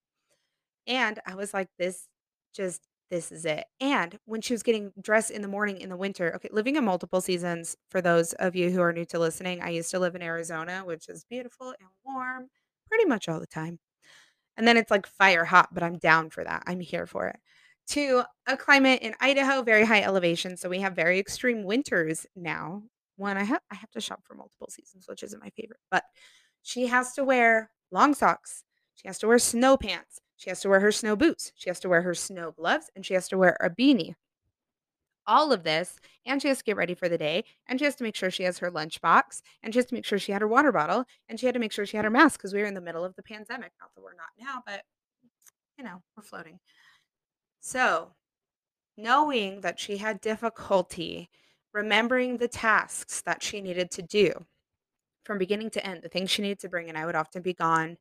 And 0.88 1.20
I 1.26 1.36
was 1.36 1.54
like, 1.54 1.70
this 1.78 2.08
just 2.56 2.82
this 3.10 3.32
is 3.32 3.46
it. 3.46 3.66
And 3.80 4.18
when 4.26 4.42
she 4.42 4.54
was 4.54 4.64
getting 4.64 4.92
dressed 5.02 5.32
in 5.32 5.42
the 5.42 5.48
morning 5.48 5.80
in 5.80 5.90
the 5.90 5.98
winter, 5.98 6.34
okay, 6.36 6.50
living 6.52 6.76
in 6.76 6.84
multiple 6.86 7.22
seasons, 7.22 7.76
for 7.90 8.02
those 8.02 8.34
of 8.34 8.56
you 8.56 8.70
who 8.70 8.82
are 8.82 8.94
new 8.94 9.06
to 9.06 9.20
listening, 9.20 9.62
I 9.62 9.70
used 9.70 9.92
to 9.92 10.00
live 10.00 10.16
in 10.16 10.22
Arizona, 10.22 10.84
which 10.86 11.08
is 11.10 11.24
beautiful 11.30 11.70
and 11.70 11.90
warm 12.06 12.50
pretty 12.88 13.06
much 13.06 13.30
all 13.30 13.40
the 13.40 13.48
time. 13.48 13.80
And 14.58 14.68
then 14.68 14.78
it's 14.78 14.92
like 14.92 15.08
fire 15.08 15.46
hot, 15.46 15.70
but 15.74 15.84
I'm 15.84 15.98
down 15.98 16.30
for 16.30 16.44
that. 16.44 16.64
I'm 16.66 16.80
here 16.80 17.06
for 17.06 17.28
it. 17.28 17.38
To 17.90 18.24
a 18.48 18.58
climate 18.58 19.02
in 19.02 19.14
Idaho, 19.22 19.62
very 19.62 19.86
high 19.86 20.02
elevation. 20.02 20.58
So 20.58 20.68
we 20.68 20.82
have 20.82 20.96
very 20.96 21.20
extreme 21.20 21.64
winters 21.64 22.26
now. 22.36 22.84
one 23.16 23.38
I 23.38 23.44
have 23.44 23.62
I 23.72 23.76
have 23.76 23.92
to 23.92 24.02
shop 24.02 24.22
for 24.26 24.36
multiple 24.36 24.68
seasons, 24.70 25.06
which 25.08 25.24
isn't 25.24 25.42
my 25.42 25.50
favorite, 25.52 25.80
but 25.92 26.04
she 26.64 26.88
has 26.88 27.14
to 27.14 27.24
wear 27.24 27.72
long 27.92 28.14
socks. 28.14 28.64
She 28.96 29.08
has 29.08 29.20
to 29.20 29.28
wear 29.28 29.40
snow 29.40 29.78
pants. 29.78 30.20
She 30.38 30.50
has 30.50 30.62
to 30.62 30.70
wear 30.70 30.79
her 30.79 30.91
snow 30.91 31.15
boots. 31.15 31.51
She 31.56 31.70
has 31.70 31.79
to 31.82 31.89
wear 31.89 32.01
her 32.03 32.13
snow 32.13 32.51
gloves 32.51 32.89
and 32.96 33.06
she 33.06 33.15
has 33.15 33.27
to 33.29 33.38
wear 33.38 33.58
a 33.60 33.70
beanie. 33.70 34.13
All 35.25 35.51
of 35.51 35.63
this, 35.63 36.00
and 36.25 36.41
she 36.41 36.48
has 36.48 36.60
to 36.60 36.63
get 36.63 36.77
ready 36.77 36.96
for 36.96 37.10
the 37.10 37.17
day, 37.17 37.44
and 37.67 37.77
she 37.77 37.84
has 37.84 37.98
to 37.98 38.03
make 38.06 38.15
sure 38.15 38.32
she 38.32 38.44
has 38.44 38.60
her 38.60 38.72
lunchbox, 38.72 39.41
and 39.62 39.74
she 39.74 39.79
has 39.79 39.86
to 39.88 39.94
make 39.94 40.06
sure 40.06 40.17
she 40.17 40.32
had 40.32 40.41
her 40.41 40.48
water 40.48 40.72
bottle, 40.72 41.03
and 41.27 41.38
she 41.38 41.46
had 41.46 41.51
to 41.51 41.60
make 41.60 41.74
sure 41.74 41.86
she 41.86 41.98
had 41.98 42.06
her 42.06 42.10
mask 42.10 42.39
because 42.39 42.53
we 42.53 42.62
were 42.62 42.65
in 42.65 42.74
the 42.74 42.79
middle 42.79 43.03
of 43.03 43.13
the 43.17 43.24
pandemic. 43.24 43.74
Not 43.82 43.94
that 43.94 44.01
we're 44.01 44.13
not 44.13 44.29
now, 44.39 44.63
but 44.65 44.84
you 45.77 45.84
know, 45.84 46.01
we're 46.15 46.24
floating. 46.24 46.60
So, 47.60 48.13
knowing 48.96 49.60
that 49.62 49.82
she 49.82 49.98
had 49.98 50.22
difficulty 50.22 51.29
remembering 51.74 52.38
the 52.38 52.48
tasks 52.48 53.22
that 53.22 53.44
she 53.44 53.62
needed 53.62 53.91
to 53.91 54.01
do 54.01 54.32
from 55.25 55.38
beginning 55.38 55.70
to 55.72 55.86
end, 55.86 56.01
the 56.01 56.10
things 56.10 56.32
she 56.32 56.41
needed 56.41 56.60
to 56.60 56.70
bring, 56.70 56.89
and 56.89 56.98
I 56.98 57.06
would 57.06 57.15
often 57.15 57.41
be 57.41 57.53
gone 57.53 57.98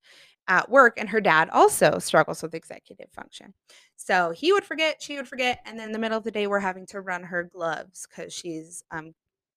at 0.48 0.70
work. 0.70 0.94
And 0.98 1.08
her 1.08 1.20
dad 1.20 1.50
also 1.50 1.98
struggles 1.98 2.42
with 2.42 2.54
executive 2.54 3.10
function. 3.12 3.54
So 3.96 4.30
he 4.30 4.52
would 4.52 4.64
forget, 4.64 5.02
she 5.02 5.16
would 5.16 5.28
forget. 5.28 5.60
And 5.64 5.78
then 5.78 5.86
in 5.86 5.92
the 5.92 5.98
middle 5.98 6.18
of 6.18 6.24
the 6.24 6.30
day, 6.30 6.46
we're 6.46 6.60
having 6.60 6.86
to 6.86 7.00
run 7.00 7.24
her 7.24 7.44
gloves 7.44 8.06
because 8.08 8.32
she's 8.32 8.84
um, 8.90 9.14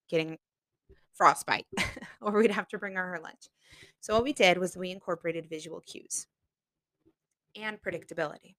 getting 0.08 0.38
frostbite, 1.14 1.66
or 2.20 2.32
we'd 2.32 2.50
have 2.50 2.68
to 2.68 2.78
bring 2.78 2.94
her 2.94 3.06
her 3.10 3.20
lunch. 3.22 3.48
So 4.00 4.14
what 4.14 4.24
we 4.24 4.32
did 4.32 4.58
was 4.58 4.76
we 4.76 4.90
incorporated 4.90 5.48
visual 5.48 5.80
cues 5.80 6.26
and 7.54 7.80
predictability. 7.80 8.54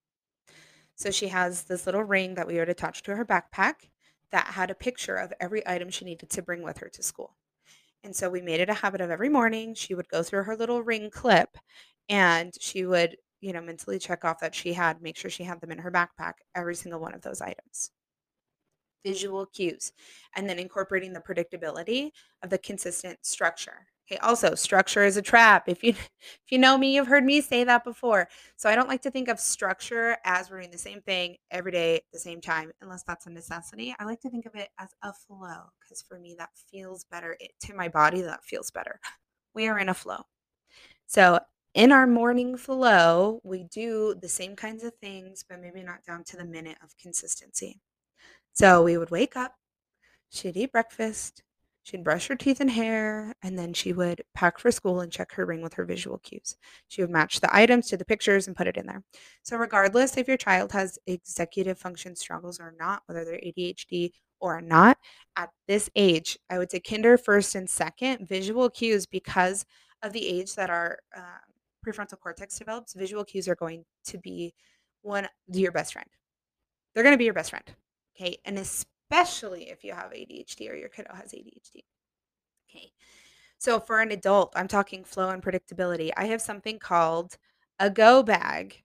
So 0.95 1.09
she 1.09 1.29
has 1.29 1.63
this 1.63 1.85
little 1.85 2.03
ring 2.03 2.35
that 2.35 2.47
we 2.47 2.57
would 2.57 2.69
attach 2.69 3.01
to 3.03 3.15
her 3.15 3.25
backpack 3.25 3.89
that 4.31 4.47
had 4.47 4.69
a 4.69 4.75
picture 4.75 5.15
of 5.15 5.33
every 5.39 5.67
item 5.67 5.89
she 5.89 6.05
needed 6.05 6.29
to 6.29 6.41
bring 6.41 6.61
with 6.61 6.77
her 6.77 6.89
to 6.89 7.03
school. 7.03 7.35
And 8.03 8.15
so 8.15 8.29
we 8.29 8.41
made 8.41 8.59
it 8.59 8.69
a 8.69 8.75
habit 8.75 9.01
of 9.01 9.11
every 9.11 9.29
morning 9.29 9.73
she 9.73 9.93
would 9.93 10.07
go 10.09 10.23
through 10.23 10.43
her 10.43 10.55
little 10.55 10.81
ring 10.81 11.09
clip 11.11 11.57
and 12.09 12.53
she 12.59 12.85
would, 12.85 13.17
you 13.41 13.53
know, 13.53 13.61
mentally 13.61 13.99
check 13.99 14.25
off 14.25 14.39
that 14.39 14.55
she 14.55 14.73
had, 14.73 15.01
make 15.01 15.17
sure 15.17 15.31
she 15.31 15.43
had 15.43 15.61
them 15.61 15.71
in 15.71 15.79
her 15.79 15.91
backpack, 15.91 16.33
every 16.55 16.75
single 16.75 16.99
one 16.99 17.13
of 17.13 17.21
those 17.21 17.41
items. 17.41 17.91
Visual 19.05 19.47
cues, 19.47 19.93
and 20.35 20.47
then 20.47 20.59
incorporating 20.59 21.13
the 21.13 21.19
predictability 21.19 22.11
of 22.43 22.49
the 22.49 22.57
consistent 22.59 23.17
structure. 23.25 23.87
Okay, 24.11 24.19
also 24.19 24.55
structure 24.55 25.05
is 25.05 25.15
a 25.15 25.21
trap. 25.21 25.69
If 25.69 25.83
you 25.83 25.91
if 25.93 26.51
you 26.51 26.57
know 26.57 26.77
me, 26.77 26.95
you've 26.95 27.07
heard 27.07 27.23
me 27.23 27.39
say 27.41 27.63
that 27.63 27.83
before. 27.83 28.27
So 28.57 28.69
I 28.69 28.75
don't 28.75 28.89
like 28.89 29.01
to 29.03 29.11
think 29.11 29.29
of 29.29 29.39
structure 29.39 30.17
as 30.25 30.49
we're 30.49 30.59
doing 30.59 30.71
the 30.71 30.77
same 30.77 31.01
thing 31.01 31.37
every 31.49 31.71
day 31.71 31.95
at 31.95 32.03
the 32.11 32.19
same 32.19 32.41
time, 32.41 32.71
unless 32.81 33.03
that's 33.03 33.25
a 33.27 33.29
necessity. 33.29 33.95
I 33.99 34.05
like 34.05 34.19
to 34.21 34.29
think 34.29 34.45
of 34.45 34.55
it 34.55 34.69
as 34.79 34.89
a 35.03 35.13
flow 35.13 35.63
because 35.79 36.01
for 36.01 36.19
me 36.19 36.35
that 36.37 36.49
feels 36.69 37.05
better. 37.05 37.37
It, 37.39 37.51
to 37.61 37.73
my 37.73 37.87
body, 37.87 38.21
that 38.21 38.43
feels 38.43 38.69
better. 38.69 38.99
We 39.53 39.67
are 39.67 39.79
in 39.79 39.89
a 39.89 39.93
flow. 39.93 40.23
So 41.07 41.39
in 41.73 41.91
our 41.91 42.07
morning 42.07 42.57
flow, 42.57 43.39
we 43.43 43.63
do 43.63 44.15
the 44.19 44.29
same 44.29 44.55
kinds 44.55 44.83
of 44.83 44.93
things, 44.95 45.43
but 45.47 45.61
maybe 45.61 45.83
not 45.83 46.03
down 46.05 46.23
to 46.25 46.37
the 46.37 46.45
minute 46.45 46.77
of 46.83 46.97
consistency. 46.97 47.79
So 48.53 48.83
we 48.83 48.97
would 48.97 49.11
wake 49.11 49.35
up, 49.35 49.55
she'd 50.29 50.57
eat 50.57 50.71
breakfast, 50.71 51.43
She'd 51.83 52.03
brush 52.03 52.27
her 52.27 52.35
teeth 52.35 52.61
and 52.61 52.69
hair, 52.69 53.33
and 53.41 53.57
then 53.57 53.73
she 53.73 53.91
would 53.91 54.23
pack 54.35 54.59
for 54.59 54.71
school 54.71 54.99
and 54.99 55.11
check 55.11 55.31
her 55.33 55.45
ring 55.45 55.61
with 55.61 55.73
her 55.73 55.85
visual 55.85 56.19
cues. 56.19 56.55
She 56.87 57.01
would 57.01 57.09
match 57.09 57.39
the 57.39 57.53
items 57.55 57.87
to 57.87 57.97
the 57.97 58.05
pictures 58.05 58.45
and 58.45 58.55
put 58.55 58.67
it 58.67 58.77
in 58.77 58.85
there. 58.85 59.03
So, 59.41 59.57
regardless 59.57 60.15
if 60.15 60.27
your 60.27 60.37
child 60.37 60.71
has 60.73 60.99
executive 61.07 61.79
function 61.79 62.15
struggles 62.15 62.59
or 62.59 62.75
not, 62.79 63.01
whether 63.07 63.25
they're 63.25 63.41
ADHD 63.43 64.11
or 64.39 64.61
not, 64.61 64.99
at 65.35 65.49
this 65.67 65.89
age, 65.95 66.37
I 66.51 66.59
would 66.59 66.69
say 66.69 66.79
kinder 66.79 67.17
first 67.17 67.55
and 67.55 67.67
second, 67.67 68.27
visual 68.27 68.69
cues, 68.69 69.07
because 69.07 69.65
of 70.03 70.13
the 70.13 70.27
age 70.27 70.53
that 70.55 70.69
our 70.69 70.99
uh, 71.17 71.39
prefrontal 71.85 72.19
cortex 72.19 72.57
develops, 72.57 72.93
visual 72.93 73.23
cues 73.23 73.47
are 73.47 73.55
going 73.55 73.85
to 74.05 74.17
be 74.17 74.53
one 75.01 75.27
your 75.47 75.71
best 75.71 75.93
friend. 75.93 76.09
They're 76.93 77.03
going 77.03 77.13
to 77.13 77.17
be 77.17 77.25
your 77.25 77.33
best 77.33 77.49
friend. 77.49 77.65
Okay. 78.15 78.37
And 78.45 78.59
especially 78.59 79.69
if 79.69 79.83
you 79.83 79.93
have 79.93 80.11
ADHD 80.11 80.69
or 80.69 80.75
your 80.75 80.89
kiddo 80.89 81.13
has 81.13 81.31
ADHD. 81.31 81.83
Okay. 82.69 82.91
So 83.57 83.79
for 83.79 83.99
an 83.99 84.11
adult, 84.11 84.53
I'm 84.55 84.67
talking 84.67 85.03
flow 85.03 85.29
and 85.29 85.43
predictability. 85.43 86.11
I 86.17 86.25
have 86.25 86.41
something 86.41 86.79
called 86.79 87.37
a 87.79 87.89
go 87.89 88.23
bag. 88.23 88.83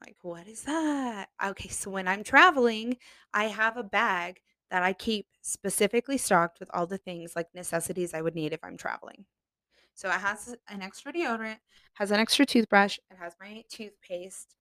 Like, 0.00 0.16
what 0.22 0.46
is 0.46 0.62
that? 0.62 1.28
Okay, 1.44 1.68
so 1.68 1.90
when 1.90 2.06
I'm 2.06 2.22
traveling, 2.22 2.96
I 3.32 3.44
have 3.44 3.76
a 3.76 3.82
bag 3.82 4.40
that 4.70 4.82
I 4.82 4.92
keep 4.92 5.26
specifically 5.42 6.18
stocked 6.18 6.60
with 6.60 6.68
all 6.74 6.86
the 6.86 6.98
things 6.98 7.34
like 7.34 7.46
necessities 7.54 8.12
I 8.12 8.20
would 8.20 8.34
need 8.34 8.52
if 8.52 8.60
I'm 8.62 8.76
traveling. 8.76 9.24
So 9.96 10.10
it 10.10 10.20
has 10.20 10.54
an 10.68 10.82
extra 10.82 11.10
deodorant, 11.10 11.56
has 11.94 12.10
an 12.10 12.20
extra 12.20 12.44
toothbrush, 12.44 12.98
it 13.10 13.16
has 13.18 13.34
my 13.40 13.64
toothpaste. 13.70 14.54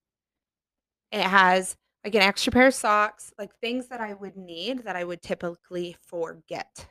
It 1.11 1.23
has 1.23 1.75
like 2.05 2.15
an 2.15 2.21
extra 2.21 2.53
pair 2.53 2.67
of 2.67 2.73
socks, 2.73 3.33
like 3.37 3.53
things 3.59 3.89
that 3.89 3.99
I 3.99 4.13
would 4.13 4.37
need 4.37 4.85
that 4.85 4.95
I 4.95 5.03
would 5.03 5.21
typically 5.21 5.97
forget. 6.01 6.87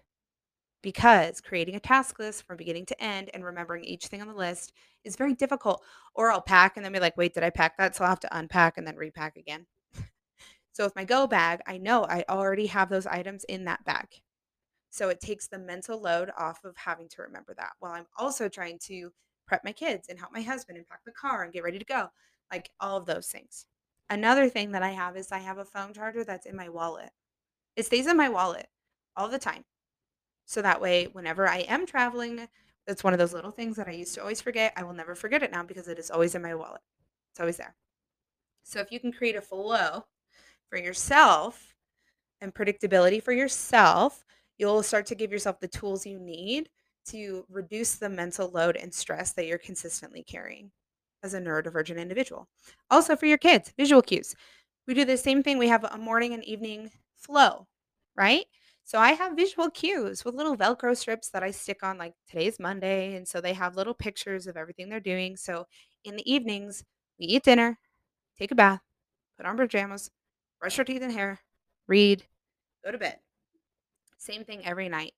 Because 0.82 1.40
creating 1.40 1.76
a 1.76 1.80
task 1.80 2.18
list 2.18 2.42
from 2.42 2.58
beginning 2.58 2.84
to 2.86 3.02
end 3.02 3.30
and 3.32 3.42
remembering 3.42 3.84
each 3.84 4.08
thing 4.08 4.20
on 4.20 4.28
the 4.28 4.34
list 4.34 4.74
is 5.04 5.16
very 5.16 5.32
difficult. 5.32 5.82
Or 6.14 6.30
I'll 6.30 6.42
pack 6.42 6.76
and 6.76 6.84
then 6.84 6.92
be 6.92 7.00
like, 7.00 7.16
wait, 7.16 7.32
did 7.32 7.44
I 7.44 7.50
pack 7.50 7.78
that? 7.78 7.96
So 7.96 8.04
I'll 8.04 8.10
have 8.10 8.20
to 8.20 8.38
unpack 8.38 8.76
and 8.76 8.86
then 8.86 8.96
repack 8.96 9.38
again. 9.38 9.64
so 10.72 10.84
with 10.84 10.96
my 10.96 11.04
go 11.04 11.26
bag, 11.26 11.60
I 11.66 11.78
know 11.78 12.04
I 12.04 12.26
already 12.28 12.66
have 12.66 12.90
those 12.90 13.06
items 13.06 13.44
in 13.44 13.64
that 13.64 13.82
bag. 13.86 14.08
So 14.94 15.08
it 15.08 15.18
takes 15.18 15.48
the 15.48 15.58
mental 15.58 16.00
load 16.00 16.30
off 16.38 16.62
of 16.62 16.76
having 16.76 17.08
to 17.08 17.22
remember 17.22 17.52
that 17.54 17.72
while 17.80 17.90
I'm 17.90 18.06
also 18.16 18.48
trying 18.48 18.78
to 18.84 19.10
prep 19.44 19.64
my 19.64 19.72
kids 19.72 20.06
and 20.08 20.16
help 20.16 20.30
my 20.32 20.40
husband 20.40 20.78
and 20.78 20.86
pack 20.86 21.00
the 21.04 21.10
car 21.10 21.42
and 21.42 21.52
get 21.52 21.64
ready 21.64 21.80
to 21.80 21.84
go. 21.84 22.10
Like 22.52 22.70
all 22.78 22.96
of 22.96 23.04
those 23.04 23.26
things. 23.26 23.66
Another 24.08 24.48
thing 24.48 24.70
that 24.70 24.84
I 24.84 24.90
have 24.90 25.16
is 25.16 25.32
I 25.32 25.38
have 25.38 25.58
a 25.58 25.64
phone 25.64 25.94
charger 25.94 26.22
that's 26.22 26.46
in 26.46 26.54
my 26.54 26.68
wallet. 26.68 27.10
It 27.74 27.86
stays 27.86 28.06
in 28.06 28.16
my 28.16 28.28
wallet 28.28 28.68
all 29.16 29.28
the 29.28 29.36
time. 29.36 29.64
So 30.46 30.62
that 30.62 30.80
way, 30.80 31.08
whenever 31.12 31.48
I 31.48 31.62
am 31.62 31.86
traveling, 31.86 32.46
that's 32.86 33.02
one 33.02 33.12
of 33.12 33.18
those 33.18 33.34
little 33.34 33.50
things 33.50 33.76
that 33.78 33.88
I 33.88 33.92
used 33.92 34.14
to 34.14 34.20
always 34.20 34.40
forget. 34.40 34.74
I 34.76 34.84
will 34.84 34.92
never 34.92 35.16
forget 35.16 35.42
it 35.42 35.50
now 35.50 35.64
because 35.64 35.88
it 35.88 35.98
is 35.98 36.12
always 36.12 36.36
in 36.36 36.42
my 36.42 36.54
wallet. 36.54 36.82
It's 37.32 37.40
always 37.40 37.56
there. 37.56 37.74
So 38.62 38.78
if 38.78 38.92
you 38.92 39.00
can 39.00 39.10
create 39.10 39.34
a 39.34 39.40
flow 39.40 40.04
for 40.70 40.78
yourself 40.78 41.74
and 42.40 42.54
predictability 42.54 43.20
for 43.20 43.32
yourself, 43.32 44.24
you'll 44.58 44.82
start 44.82 45.06
to 45.06 45.14
give 45.14 45.32
yourself 45.32 45.60
the 45.60 45.68
tools 45.68 46.06
you 46.06 46.18
need 46.18 46.68
to 47.06 47.44
reduce 47.50 47.96
the 47.96 48.08
mental 48.08 48.50
load 48.50 48.76
and 48.76 48.92
stress 48.92 49.32
that 49.32 49.46
you're 49.46 49.58
consistently 49.58 50.22
carrying 50.22 50.70
as 51.22 51.34
a 51.34 51.40
neurodivergent 51.40 51.98
individual. 51.98 52.48
Also, 52.90 53.16
for 53.16 53.26
your 53.26 53.38
kids, 53.38 53.72
visual 53.76 54.02
cues. 54.02 54.34
We 54.86 54.94
do 54.94 55.04
the 55.04 55.16
same 55.16 55.42
thing. 55.42 55.58
We 55.58 55.68
have 55.68 55.84
a 55.84 55.98
morning 55.98 56.34
and 56.34 56.44
evening 56.44 56.90
flow, 57.16 57.66
right? 58.16 58.44
So 58.84 58.98
I 58.98 59.12
have 59.12 59.34
visual 59.34 59.70
cues 59.70 60.24
with 60.24 60.34
little 60.34 60.56
Velcro 60.56 60.94
strips 60.94 61.30
that 61.30 61.42
I 61.42 61.50
stick 61.50 61.82
on, 61.82 61.96
like 61.96 62.12
today's 62.28 62.60
Monday. 62.60 63.16
And 63.16 63.26
so 63.26 63.40
they 63.40 63.54
have 63.54 63.76
little 63.76 63.94
pictures 63.94 64.46
of 64.46 64.58
everything 64.58 64.90
they're 64.90 65.00
doing. 65.00 65.36
So 65.36 65.66
in 66.04 66.16
the 66.16 66.30
evenings, 66.30 66.84
we 67.18 67.26
eat 67.26 67.44
dinner, 67.44 67.78
take 68.38 68.50
a 68.50 68.54
bath, 68.54 68.80
put 69.38 69.46
on 69.46 69.56
pajamas, 69.56 70.10
brush 70.60 70.78
our 70.78 70.84
teeth 70.84 71.02
and 71.02 71.12
hair, 71.12 71.40
read, 71.88 72.26
go 72.84 72.92
to 72.92 72.98
bed. 72.98 73.18
Same 74.24 74.44
thing 74.44 74.64
every 74.64 74.88
night. 74.88 75.12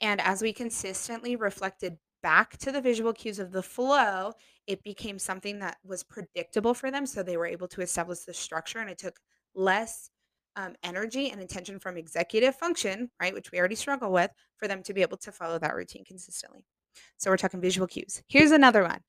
And 0.00 0.20
as 0.20 0.42
we 0.42 0.52
consistently 0.52 1.36
reflected 1.36 1.96
back 2.22 2.58
to 2.58 2.70
the 2.70 2.80
visual 2.80 3.12
cues 3.12 3.38
of 3.38 3.52
the 3.52 3.62
flow, 3.62 4.32
it 4.66 4.82
became 4.82 5.18
something 5.18 5.58
that 5.60 5.78
was 5.82 6.02
predictable 6.02 6.74
for 6.74 6.90
them. 6.90 7.06
So 7.06 7.22
they 7.22 7.38
were 7.38 7.46
able 7.46 7.68
to 7.68 7.80
establish 7.80 8.20
the 8.20 8.34
structure 8.34 8.78
and 8.78 8.90
it 8.90 8.98
took 8.98 9.18
less 9.54 10.10
um, 10.56 10.74
energy 10.82 11.30
and 11.30 11.40
attention 11.40 11.78
from 11.78 11.96
executive 11.96 12.54
function, 12.54 13.10
right, 13.20 13.32
which 13.32 13.50
we 13.50 13.58
already 13.58 13.76
struggle 13.76 14.12
with, 14.12 14.30
for 14.58 14.68
them 14.68 14.82
to 14.82 14.92
be 14.92 15.00
able 15.00 15.16
to 15.18 15.32
follow 15.32 15.58
that 15.58 15.74
routine 15.74 16.04
consistently. 16.04 16.66
So 17.16 17.30
we're 17.30 17.38
talking 17.38 17.60
visual 17.60 17.86
cues. 17.86 18.22
Here's 18.28 18.50
another 18.50 18.82
one. 18.82 19.00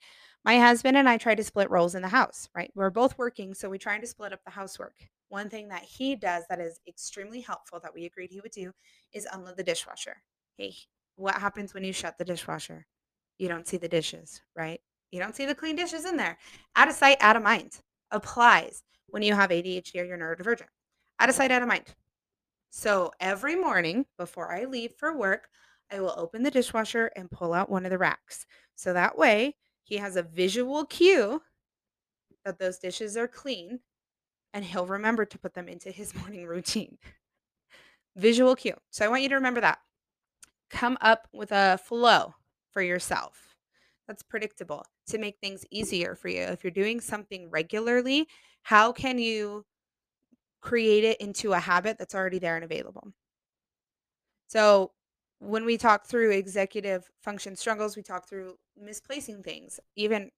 My 0.43 0.57
husband 0.57 0.97
and 0.97 1.07
I 1.07 1.17
try 1.17 1.35
to 1.35 1.43
split 1.43 1.69
roles 1.69 1.93
in 1.93 2.01
the 2.01 2.07
house, 2.07 2.49
right? 2.55 2.71
We're 2.73 2.89
both 2.89 3.17
working, 3.17 3.53
so 3.53 3.69
we 3.69 3.77
try 3.77 3.99
to 3.99 4.07
split 4.07 4.33
up 4.33 4.43
the 4.43 4.51
housework. 4.51 4.95
One 5.29 5.49
thing 5.49 5.67
that 5.69 5.83
he 5.83 6.15
does 6.15 6.43
that 6.49 6.59
is 6.59 6.79
extremely 6.87 7.41
helpful 7.41 7.79
that 7.81 7.93
we 7.93 8.05
agreed 8.05 8.31
he 8.31 8.41
would 8.41 8.51
do 8.51 8.71
is 9.13 9.27
unload 9.31 9.57
the 9.57 9.63
dishwasher. 9.63 10.17
Hey, 10.57 10.73
what 11.15 11.35
happens 11.35 11.73
when 11.73 11.83
you 11.83 11.93
shut 11.93 12.17
the 12.17 12.25
dishwasher? 12.25 12.87
You 13.37 13.49
don't 13.49 13.67
see 13.67 13.77
the 13.77 13.87
dishes, 13.87 14.41
right? 14.55 14.81
You 15.11 15.19
don't 15.19 15.35
see 15.35 15.45
the 15.45 15.55
clean 15.55 15.75
dishes 15.75 16.05
in 16.05 16.17
there. 16.17 16.37
Out 16.75 16.87
of 16.87 16.95
sight, 16.95 17.17
out 17.21 17.35
of 17.35 17.43
mind 17.43 17.79
applies 18.09 18.83
when 19.07 19.21
you 19.21 19.35
have 19.35 19.51
ADHD 19.51 20.01
or 20.01 20.05
you're 20.05 20.17
neurodivergent. 20.17 20.67
Out 21.19 21.29
of 21.29 21.35
sight, 21.35 21.51
out 21.51 21.61
of 21.61 21.67
mind. 21.67 21.93
So 22.71 23.11
every 23.19 23.55
morning 23.55 24.05
before 24.17 24.51
I 24.51 24.65
leave 24.65 24.93
for 24.97 25.15
work, 25.15 25.49
I 25.91 25.99
will 25.99 26.15
open 26.17 26.41
the 26.41 26.51
dishwasher 26.51 27.11
and 27.15 27.29
pull 27.29 27.53
out 27.53 27.69
one 27.69 27.85
of 27.85 27.91
the 27.91 27.97
racks. 27.97 28.45
So 28.75 28.93
that 28.93 29.17
way 29.17 29.55
he 29.83 29.97
has 29.97 30.15
a 30.15 30.23
visual 30.23 30.85
cue 30.85 31.41
that 32.45 32.59
those 32.59 32.77
dishes 32.79 33.17
are 33.17 33.27
clean 33.27 33.79
and 34.53 34.65
he'll 34.65 34.85
remember 34.87 35.25
to 35.25 35.37
put 35.39 35.53
them 35.53 35.67
into 35.67 35.91
his 35.91 36.15
morning 36.15 36.45
routine. 36.45 36.97
visual 38.15 38.55
cue. 38.55 38.75
So 38.89 39.05
I 39.05 39.09
want 39.09 39.23
you 39.23 39.29
to 39.29 39.35
remember 39.35 39.61
that. 39.61 39.79
come 40.69 40.97
up 41.01 41.27
with 41.33 41.51
a 41.51 41.77
flow 41.83 42.35
for 42.71 42.81
yourself 42.81 43.55
that's 44.07 44.23
predictable 44.23 44.85
to 45.07 45.17
make 45.17 45.37
things 45.39 45.65
easier 45.71 46.15
for 46.15 46.29
you. 46.29 46.41
If 46.43 46.63
you're 46.63 46.71
doing 46.71 46.99
something 47.01 47.49
regularly, 47.49 48.27
how 48.63 48.91
can 48.91 49.19
you 49.19 49.65
create 50.61 51.03
it 51.03 51.19
into 51.21 51.53
a 51.53 51.59
habit 51.59 51.97
that's 51.97 52.15
already 52.15 52.39
there 52.39 52.55
and 52.55 52.65
available? 52.65 53.13
So, 54.47 54.91
when 55.41 55.65
we 55.65 55.75
talk 55.75 56.05
through 56.05 56.29
executive 56.31 57.09
function 57.19 57.55
struggles, 57.55 57.95
we 57.95 58.03
talk 58.03 58.29
through 58.29 58.57
misplacing 58.79 59.41
things. 59.41 59.79
Even 59.95 60.29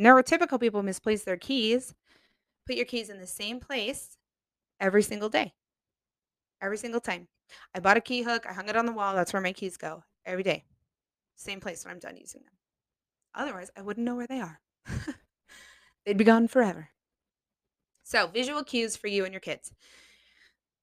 neurotypical 0.00 0.60
people 0.60 0.84
misplace 0.84 1.24
their 1.24 1.36
keys. 1.36 1.94
Put 2.64 2.76
your 2.76 2.84
keys 2.84 3.10
in 3.10 3.18
the 3.18 3.26
same 3.26 3.58
place 3.58 4.16
every 4.78 5.02
single 5.02 5.28
day, 5.28 5.52
every 6.62 6.78
single 6.78 7.00
time. 7.00 7.26
I 7.74 7.80
bought 7.80 7.96
a 7.96 8.00
key 8.00 8.22
hook, 8.22 8.46
I 8.48 8.52
hung 8.52 8.68
it 8.68 8.76
on 8.76 8.86
the 8.86 8.92
wall. 8.92 9.16
That's 9.16 9.32
where 9.32 9.42
my 9.42 9.52
keys 9.52 9.76
go 9.76 10.04
every 10.24 10.44
day. 10.44 10.62
Same 11.34 11.58
place 11.58 11.84
when 11.84 11.92
I'm 11.92 11.98
done 11.98 12.16
using 12.16 12.42
them. 12.42 12.54
Otherwise, 13.34 13.72
I 13.76 13.82
wouldn't 13.82 14.06
know 14.06 14.14
where 14.14 14.28
they 14.28 14.40
are. 14.40 14.60
They'd 16.06 16.16
be 16.16 16.22
gone 16.22 16.46
forever. 16.46 16.90
So, 18.04 18.28
visual 18.28 18.62
cues 18.62 18.96
for 18.96 19.08
you 19.08 19.24
and 19.24 19.32
your 19.32 19.40
kids. 19.40 19.72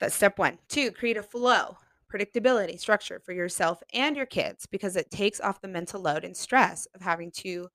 That's 0.01 0.15
step 0.15 0.37
one. 0.37 0.57
Two, 0.67 0.91
create 0.91 1.17
a 1.17 1.23
flow, 1.23 1.77
predictability, 2.11 2.79
structure 2.79 3.21
for 3.23 3.33
yourself 3.33 3.81
and 3.93 4.15
your 4.15 4.25
kids 4.25 4.65
because 4.65 4.95
it 4.95 5.11
takes 5.11 5.39
off 5.39 5.61
the 5.61 5.67
mental 5.67 6.01
load 6.01 6.25
and 6.25 6.35
stress 6.35 6.87
of 6.95 7.01
having 7.01 7.31
to 7.31 7.67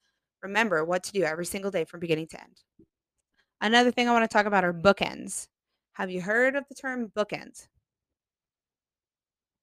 remember 0.43 0.85
what 0.85 1.03
to 1.05 1.13
do 1.13 1.23
every 1.23 1.47
single 1.47 1.71
day 1.71 1.85
from 1.85 2.01
beginning 2.01 2.27
to 2.29 2.41
end. 2.41 2.63
Another 3.61 3.91
thing 3.91 4.09
I 4.09 4.13
want 4.13 4.29
to 4.29 4.33
talk 4.33 4.47
about 4.47 4.65
are 4.65 4.75
bookends. 4.75 5.49
Have 5.93 6.11
you 6.11 6.21
heard 6.21 6.57
of 6.57 6.65
the 6.69 6.75
term 6.75 7.11
bookends? 7.17 7.69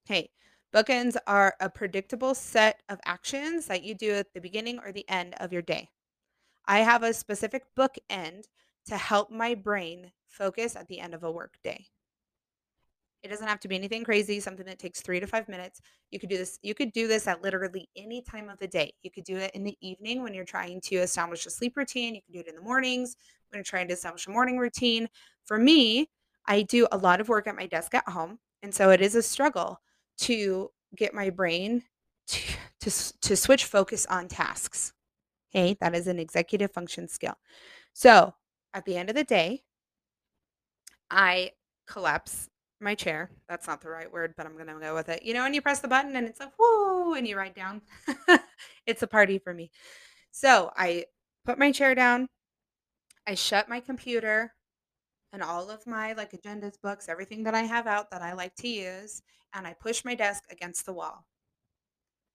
Hey, 0.05 0.31
bookends 0.73 1.17
are 1.27 1.53
a 1.59 1.69
predictable 1.69 2.33
set 2.33 2.81
of 2.89 2.99
actions 3.05 3.67
that 3.67 3.83
you 3.83 3.93
do 3.93 4.13
at 4.13 4.33
the 4.33 4.41
beginning 4.41 4.79
or 4.79 4.91
the 4.91 5.07
end 5.09 5.35
of 5.39 5.53
your 5.53 5.61
day. 5.61 5.89
I 6.65 6.79
have 6.79 7.03
a 7.03 7.13
specific 7.13 7.63
bookend 7.77 8.45
to 8.87 8.97
help 8.97 9.29
my 9.29 9.53
brain 9.53 10.11
focus 10.27 10.75
at 10.75 10.87
the 10.87 10.99
end 10.99 11.13
of 11.13 11.23
a 11.23 11.31
work 11.31 11.57
day. 11.63 11.87
It 13.23 13.29
doesn't 13.29 13.47
have 13.47 13.59
to 13.61 13.67
be 13.67 13.75
anything 13.75 14.03
crazy, 14.03 14.39
something 14.39 14.65
that 14.65 14.79
takes 14.79 15.01
3 15.01 15.19
to 15.19 15.27
5 15.27 15.47
minutes. 15.47 15.79
You 16.09 16.19
could 16.19 16.29
do 16.29 16.37
this 16.37 16.57
you 16.61 16.73
could 16.73 16.91
do 16.91 17.07
this 17.07 17.27
at 17.27 17.43
literally 17.43 17.87
any 17.95 18.21
time 18.21 18.49
of 18.49 18.57
the 18.57 18.67
day. 18.67 18.93
You 19.03 19.11
could 19.11 19.23
do 19.23 19.37
it 19.37 19.51
in 19.53 19.63
the 19.63 19.77
evening 19.81 20.23
when 20.23 20.33
you're 20.33 20.45
trying 20.45 20.81
to 20.81 20.95
establish 20.97 21.45
a 21.45 21.49
sleep 21.49 21.77
routine. 21.77 22.15
You 22.15 22.21
can 22.21 22.33
do 22.33 22.39
it 22.39 22.47
in 22.47 22.55
the 22.55 22.61
mornings 22.61 23.15
when 23.49 23.59
you're 23.59 23.63
trying 23.63 23.87
to 23.89 23.93
establish 23.93 24.27
a 24.27 24.31
morning 24.31 24.57
routine. 24.57 25.07
For 25.45 25.57
me, 25.57 26.09
I 26.47 26.63
do 26.63 26.87
a 26.91 26.97
lot 26.97 27.21
of 27.21 27.29
work 27.29 27.47
at 27.47 27.55
my 27.55 27.67
desk 27.67 27.93
at 27.93 28.07
home, 28.09 28.39
and 28.63 28.73
so 28.73 28.89
it 28.89 29.01
is 29.01 29.15
a 29.15 29.21
struggle 29.21 29.81
to 30.19 30.71
get 30.95 31.13
my 31.13 31.29
brain 31.29 31.83
to 32.27 32.39
to, 32.81 33.19
to 33.21 33.35
switch 33.35 33.65
focus 33.65 34.05
on 34.07 34.27
tasks. 34.27 34.93
Okay, 35.53 35.77
that 35.81 35.95
is 35.95 36.07
an 36.07 36.19
executive 36.19 36.71
function 36.71 37.07
skill. 37.07 37.35
So, 37.93 38.33
at 38.73 38.85
the 38.85 38.97
end 38.97 39.09
of 39.09 39.15
the 39.15 39.23
day, 39.23 39.63
I 41.09 41.51
collapse 41.87 42.49
my 42.81 42.95
chair. 42.95 43.29
That's 43.47 43.67
not 43.67 43.81
the 43.81 43.89
right 43.89 44.11
word, 44.11 44.33
but 44.35 44.45
I'm 44.45 44.57
gonna 44.57 44.79
go 44.79 44.95
with 44.95 45.09
it. 45.09 45.23
You 45.23 45.33
know, 45.33 45.45
and 45.45 45.55
you 45.55 45.61
press 45.61 45.79
the 45.79 45.87
button 45.87 46.15
and 46.15 46.27
it's 46.27 46.39
like, 46.39 46.53
whoa, 46.57 47.13
and 47.13 47.27
you 47.27 47.37
ride 47.37 47.53
down. 47.53 47.81
it's 48.85 49.03
a 49.03 49.07
party 49.07 49.37
for 49.37 49.53
me. 49.53 49.71
So 50.31 50.71
I 50.75 51.05
put 51.45 51.59
my 51.59 51.71
chair 51.71 51.95
down, 51.95 52.27
I 53.27 53.35
shut 53.35 53.69
my 53.69 53.79
computer 53.79 54.53
and 55.33 55.41
all 55.41 55.69
of 55.69 55.85
my 55.87 56.13
like 56.13 56.31
agendas, 56.31 56.81
books, 56.81 57.07
everything 57.07 57.43
that 57.43 57.55
I 57.55 57.61
have 57.61 57.87
out 57.87 58.11
that 58.11 58.21
I 58.21 58.33
like 58.33 58.55
to 58.57 58.67
use, 58.67 59.21
and 59.53 59.65
I 59.65 59.73
push 59.73 60.03
my 60.03 60.15
desk 60.15 60.43
against 60.51 60.85
the 60.85 60.93
wall. 60.93 61.25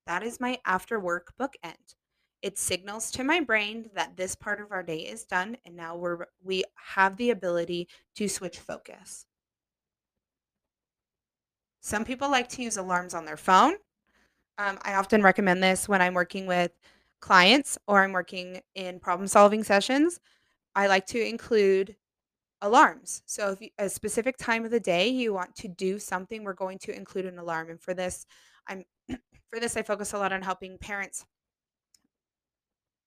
That 0.07 0.23
is 0.23 0.41
my 0.41 0.59
after 0.65 1.00
work 1.00 1.35
bookend. 1.41 1.97
It 2.43 2.59
signals 2.59 3.11
to 3.12 3.25
my 3.25 3.40
brain 3.40 3.90
that 3.94 4.16
this 4.16 4.35
part 4.35 4.61
of 4.61 4.70
our 4.70 4.83
day 4.83 4.99
is 4.99 5.25
done 5.25 5.57
and 5.64 5.75
now 5.75 5.97
we're 5.97 6.27
we 6.44 6.64
have 6.94 7.16
the 7.16 7.31
ability 7.31 7.88
to 8.16 8.29
switch 8.29 8.59
focus. 8.59 9.27
Some 11.87 12.05
people 12.05 12.29
like 12.29 12.49
to 12.49 12.62
use 12.62 12.79
alarms 12.79 13.14
on 13.14 13.25
their 13.25 13.37
phone. 13.37 13.75
Um, 14.59 14.77
I 14.83 14.94
often 14.94 15.22
recommend 15.22 15.62
this 15.62 15.88
when 15.88 16.03
I'm 16.03 16.14
working 16.14 16.44
with 16.44 16.72
clients 17.20 17.79
or 17.87 18.03
I'm 18.03 18.11
working 18.11 18.61
in 18.75 18.99
problem 18.99 19.29
solving 19.29 19.62
sessions. 19.62 20.18
I 20.75 20.88
like 20.88 21.07
to 21.07 21.25
include 21.25 21.94
alarms. 22.61 23.22
So 23.27 23.53
if 23.53 23.61
you, 23.61 23.68
a 23.79 23.88
specific 23.88 24.37
time 24.37 24.64
of 24.64 24.72
the 24.72 24.81
day 24.81 25.07
you 25.07 25.33
want 25.33 25.55
to 25.59 25.68
do 25.68 26.01
something, 26.01 26.42
we're 26.42 26.55
going 26.55 26.81
to 26.81 26.96
include 26.96 27.27
an 27.27 27.38
alarm. 27.38 27.70
And 27.70 27.81
for 27.81 27.94
this, 27.94 28.27
I'm 28.66 28.83
for 29.49 29.61
this 29.61 29.77
I 29.77 29.83
focus 29.83 30.12
a 30.12 30.18
lot 30.18 30.33
on 30.33 30.42
helping 30.42 30.79
parents 30.79 31.25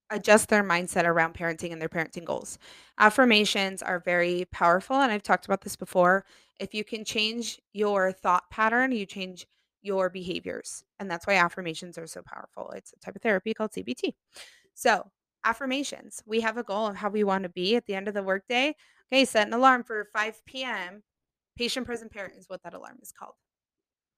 adjust 0.09 0.49
their 0.49 0.63
mindset 0.63 1.05
around 1.05 1.33
parenting 1.33 1.71
and 1.71 1.81
their 1.81 1.89
parenting 1.89 2.25
goals. 2.25 2.57
Affirmations 2.97 3.81
are 3.81 3.99
very 3.99 4.45
powerful, 4.51 4.97
and 4.97 5.11
I've 5.11 5.23
talked 5.23 5.45
about 5.45 5.61
this 5.61 5.75
before. 5.75 6.25
If 6.59 6.73
you 6.73 6.83
can 6.83 7.05
change 7.05 7.59
your 7.73 8.11
thought 8.11 8.49
pattern, 8.49 8.91
you 8.91 9.05
change 9.05 9.47
your 9.81 10.09
behaviors. 10.09 10.83
And 10.99 11.09
that's 11.09 11.25
why 11.25 11.35
affirmations 11.35 11.97
are 11.97 12.07
so 12.07 12.21
powerful. 12.21 12.71
It's 12.71 12.93
a 12.93 12.99
type 12.99 13.15
of 13.15 13.21
therapy 13.21 13.53
called 13.53 13.71
CBT. 13.71 14.13
So, 14.73 15.09
affirmations 15.45 16.21
we 16.25 16.41
have 16.41 16.57
a 16.57 16.63
goal 16.63 16.87
of 16.87 16.97
how 16.97 17.09
we 17.09 17.23
want 17.23 17.43
to 17.43 17.49
be 17.49 17.77
at 17.77 17.85
the 17.85 17.95
end 17.95 18.09
of 18.09 18.13
the 18.13 18.23
workday. 18.23 18.75
Okay, 19.11 19.25
set 19.25 19.47
an 19.47 19.53
alarm 19.53 19.83
for 19.83 20.09
5 20.13 20.41
p.m. 20.45 21.01
Patient 21.57 21.85
present 21.85 22.11
parent 22.11 22.35
is 22.37 22.49
what 22.49 22.61
that 22.63 22.73
alarm 22.73 22.97
is 23.01 23.11
called. 23.11 23.35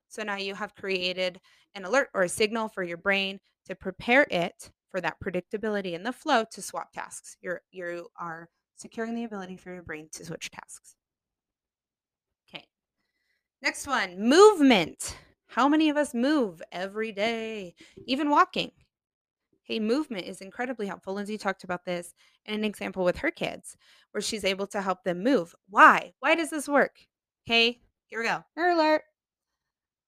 So 0.10 0.24
now 0.24 0.36
you 0.36 0.56
have 0.56 0.76
created 0.76 1.40
an 1.74 1.86
alert 1.86 2.10
or 2.14 2.24
a 2.24 2.30
signal 2.30 2.68
for 2.68 2.84
your 2.84 2.98
brain 2.98 3.40
to 3.68 3.76
prepare 3.76 4.28
it 4.30 4.72
for 4.92 5.02
that 5.02 5.20
predictability 5.20 5.94
in 5.94 6.04
the 6.04 6.14
flow 6.14 6.44
to 6.52 6.62
swap 6.62 6.92
tasks. 6.92 7.38
You're 7.42 7.62
you 7.72 8.08
are 8.20 8.50
securing 8.76 9.16
the 9.16 9.24
ability 9.24 9.58
for 9.58 9.74
your 9.74 9.84
brain 9.84 10.10
to 10.14 10.26
switch 10.26 10.52
tasks. 10.52 10.96
Okay. 12.50 12.66
Next 13.62 13.88
one, 13.88 14.20
movement. 14.20 15.18
How 15.48 15.68
many 15.68 15.90
of 15.90 15.98
us 15.98 16.14
move 16.14 16.62
every 16.72 17.12
day? 17.12 17.76
Even 18.06 18.30
walking. 18.30 18.72
Hey, 19.64 19.80
movement 19.80 20.26
is 20.26 20.42
incredibly 20.42 20.88
helpful. 20.88 21.14
Lindsay 21.14 21.38
talked 21.38 21.64
about 21.64 21.86
this 21.86 22.14
in 22.46 22.56
an 22.56 22.64
example 22.66 23.04
with 23.04 23.18
her 23.18 23.32
kids 23.32 23.78
where 24.12 24.22
she's 24.22 24.44
able 24.44 24.68
to 24.68 24.82
help 24.82 25.04
them 25.04 25.24
move. 25.24 25.54
Why? 25.70 26.14
Why 26.20 26.36
does 26.36 26.50
this 26.50 26.68
work? 26.68 27.00
Okay, 27.48 27.82
here 28.08 28.20
we 28.20 28.26
go. 28.26 28.44
Alert. 28.58 29.04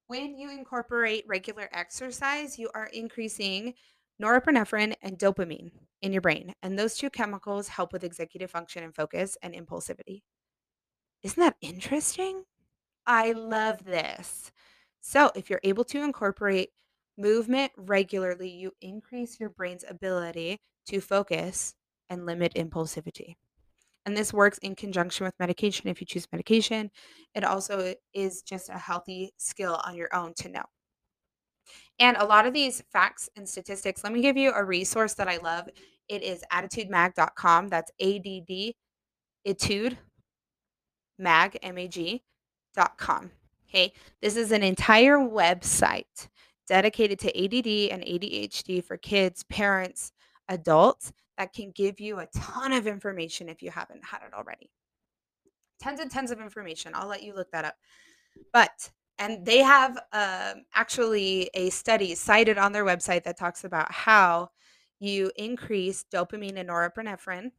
When 0.07 0.37
you 0.37 0.51
incorporate 0.51 1.23
regular 1.27 1.69
exercise, 1.71 2.59
you 2.59 2.69
are 2.73 2.87
increasing 2.87 3.73
norepinephrine 4.21 4.95
and 5.01 5.17
dopamine 5.17 5.71
in 6.01 6.13
your 6.13 6.21
brain. 6.21 6.53
And 6.61 6.77
those 6.77 6.95
two 6.95 7.09
chemicals 7.09 7.69
help 7.69 7.93
with 7.93 8.03
executive 8.03 8.51
function 8.51 8.83
and 8.83 8.95
focus 8.95 9.37
and 9.41 9.53
impulsivity. 9.53 10.21
Isn't 11.23 11.41
that 11.41 11.55
interesting? 11.61 12.43
I 13.05 13.31
love 13.31 13.85
this. 13.85 14.51
So, 15.01 15.31
if 15.35 15.49
you're 15.49 15.59
able 15.63 15.83
to 15.85 16.01
incorporate 16.01 16.69
movement 17.17 17.71
regularly, 17.75 18.49
you 18.49 18.71
increase 18.81 19.39
your 19.39 19.49
brain's 19.49 19.85
ability 19.87 20.59
to 20.87 21.01
focus 21.01 21.75
and 22.09 22.25
limit 22.25 22.53
impulsivity. 22.55 23.35
And 24.05 24.17
this 24.17 24.33
works 24.33 24.57
in 24.59 24.75
conjunction 24.75 25.25
with 25.25 25.39
medication 25.39 25.89
if 25.89 26.01
you 26.01 26.07
choose 26.07 26.27
medication. 26.31 26.91
It 27.33 27.43
also 27.43 27.95
is 28.13 28.41
just 28.41 28.69
a 28.69 28.77
healthy 28.77 29.31
skill 29.37 29.79
on 29.85 29.95
your 29.95 30.13
own 30.13 30.33
to 30.35 30.49
know. 30.49 30.63
And 31.99 32.17
a 32.17 32.25
lot 32.25 32.45
of 32.45 32.53
these 32.53 32.81
facts 32.91 33.29
and 33.35 33.47
statistics, 33.47 34.03
let 34.03 34.13
me 34.13 34.21
give 34.21 34.37
you 34.37 34.51
a 34.51 34.63
resource 34.63 35.13
that 35.15 35.27
I 35.27 35.37
love. 35.37 35.69
It 36.09 36.23
is 36.23 36.43
additudemag.com. 36.51 37.69
That's 37.69 37.91
A 37.99 38.19
D 38.19 38.43
D 38.45 38.75
etude 39.47 39.97
mag 41.17 41.57
M 41.61 41.77
A 41.77 41.87
G 41.87 42.23
dot 42.75 42.97
com. 42.97 43.31
Okay. 43.69 43.93
This 44.21 44.35
is 44.35 44.51
an 44.51 44.63
entire 44.63 45.17
website 45.17 46.27
dedicated 46.67 47.19
to 47.19 47.27
ADD 47.29 47.91
and 47.91 48.03
ADHD 48.03 48.83
for 48.83 48.97
kids, 48.97 49.43
parents, 49.43 50.11
adults 50.49 51.11
that 51.37 51.53
can 51.53 51.71
give 51.71 51.99
you 51.99 52.19
a 52.19 52.27
ton 52.35 52.71
of 52.71 52.87
information 52.87 53.49
if 53.49 53.61
you 53.61 53.71
haven't 53.71 54.03
had 54.03 54.21
it 54.27 54.33
already. 54.33 54.69
Tons 55.81 55.99
and 55.99 56.11
tons 56.11 56.31
of 56.31 56.39
information. 56.39 56.93
I'll 56.95 57.07
let 57.07 57.23
you 57.23 57.33
look 57.33 57.51
that 57.51 57.65
up. 57.65 57.75
But 58.51 58.91
and 59.23 59.45
they 59.45 59.59
have 59.59 59.97
um, 60.11 60.65
actually 60.73 61.49
a 61.53 61.69
study 61.69 62.13
cited 62.13 62.57
on 62.57 62.73
their 62.73 62.83
website 62.83 63.23
that 63.23 63.39
talks 63.39 63.63
about 63.63 63.89
how 63.89 64.49
you 64.99 65.31
increase 65.37 66.03
dopamine 66.13 66.59
and 66.59 66.67
norepinephrine 66.67 67.51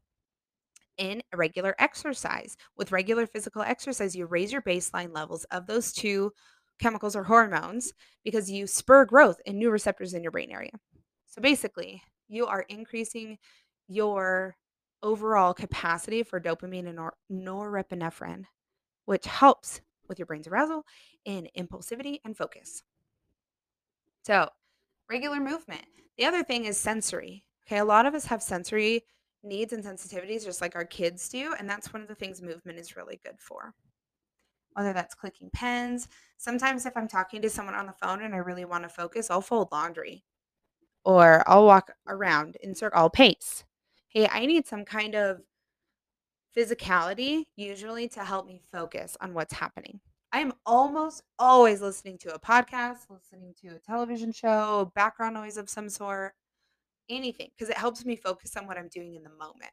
in 0.98 1.22
regular 1.35 1.74
exercise. 1.79 2.59
With 2.77 2.92
regular 2.92 3.27
physical 3.27 3.62
exercise, 3.62 4.14
you 4.14 4.27
raise 4.27 4.53
your 4.53 4.61
baseline 4.61 5.14
levels 5.14 5.44
of 5.44 5.66
those 5.66 5.90
two 5.90 6.33
chemicals 6.79 7.16
or 7.16 7.24
hormones 7.24 7.94
because 8.24 8.50
you 8.50 8.66
spur 8.66 9.07
growth 9.07 9.40
in 9.46 9.59
new 9.59 9.70
receptors 9.70 10.12
in 10.12 10.22
your 10.22 10.33
brain 10.33 10.50
area. 10.50 10.72
So 11.27 11.40
basically, 11.40 12.03
you 12.29 12.44
are 12.44 12.66
increasing 12.68 13.38
your 13.88 14.55
overall 15.03 15.55
capacity 15.55 16.22
for 16.24 16.38
dopamine 16.38 16.88
and 16.88 16.96
nor- 16.96 17.16
norepinephrine, 17.33 18.44
which 19.07 19.24
helps 19.24 19.81
with 20.08 20.18
your 20.18 20.26
brain's 20.26 20.46
arousal 20.46 20.84
in 21.24 21.48
impulsivity 21.56 22.18
and 22.24 22.36
focus. 22.36 22.82
So, 24.24 24.48
regular 25.10 25.40
movement. 25.40 25.84
The 26.16 26.24
other 26.24 26.42
thing 26.42 26.64
is 26.64 26.78
sensory. 26.78 27.44
Okay, 27.66 27.78
a 27.78 27.84
lot 27.84 28.06
of 28.06 28.14
us 28.14 28.26
have 28.26 28.42
sensory 28.42 29.04
needs 29.42 29.72
and 29.72 29.84
sensitivities 29.84 30.44
just 30.44 30.60
like 30.60 30.76
our 30.76 30.84
kids 30.84 31.28
do, 31.28 31.54
and 31.58 31.68
that's 31.68 31.92
one 31.92 32.02
of 32.02 32.08
the 32.08 32.14
things 32.14 32.40
movement 32.40 32.78
is 32.78 32.96
really 32.96 33.20
good 33.24 33.38
for. 33.38 33.74
Whether 34.72 34.92
that's 34.92 35.14
clicking 35.14 35.50
pens, 35.52 36.08
sometimes 36.36 36.86
if 36.86 36.96
I'm 36.96 37.08
talking 37.08 37.40
to 37.42 37.50
someone 37.50 37.74
on 37.74 37.86
the 37.86 37.92
phone 37.92 38.22
and 38.22 38.34
I 38.34 38.38
really 38.38 38.64
want 38.64 38.82
to 38.84 38.88
focus, 38.88 39.30
I'll 39.30 39.40
fold 39.40 39.68
laundry 39.70 40.24
or 41.04 41.44
I'll 41.46 41.66
walk 41.66 41.92
around 42.08 42.56
in 42.62 42.74
circle, 42.74 42.98
I'll 42.98 43.10
pace. 43.10 43.64
Hey, 44.08 44.28
I 44.30 44.46
need 44.46 44.66
some 44.66 44.84
kind 44.84 45.14
of 45.14 45.40
physicality 46.56 47.44
usually 47.56 48.08
to 48.08 48.24
help 48.24 48.46
me 48.46 48.60
focus 48.72 49.16
on 49.20 49.34
what's 49.34 49.52
happening. 49.52 50.00
I 50.32 50.40
am 50.40 50.52
almost 50.66 51.22
always 51.38 51.80
listening 51.80 52.18
to 52.18 52.34
a 52.34 52.38
podcast, 52.38 53.08
listening 53.08 53.54
to 53.62 53.76
a 53.76 53.78
television 53.78 54.32
show, 54.32 54.90
background 54.94 55.34
noise 55.34 55.56
of 55.56 55.70
some 55.70 55.88
sort, 55.88 56.34
anything, 57.08 57.50
because 57.56 57.70
it 57.70 57.76
helps 57.76 58.04
me 58.04 58.16
focus 58.16 58.56
on 58.56 58.66
what 58.66 58.76
I'm 58.76 58.88
doing 58.88 59.14
in 59.14 59.22
the 59.22 59.30
moment. 59.30 59.70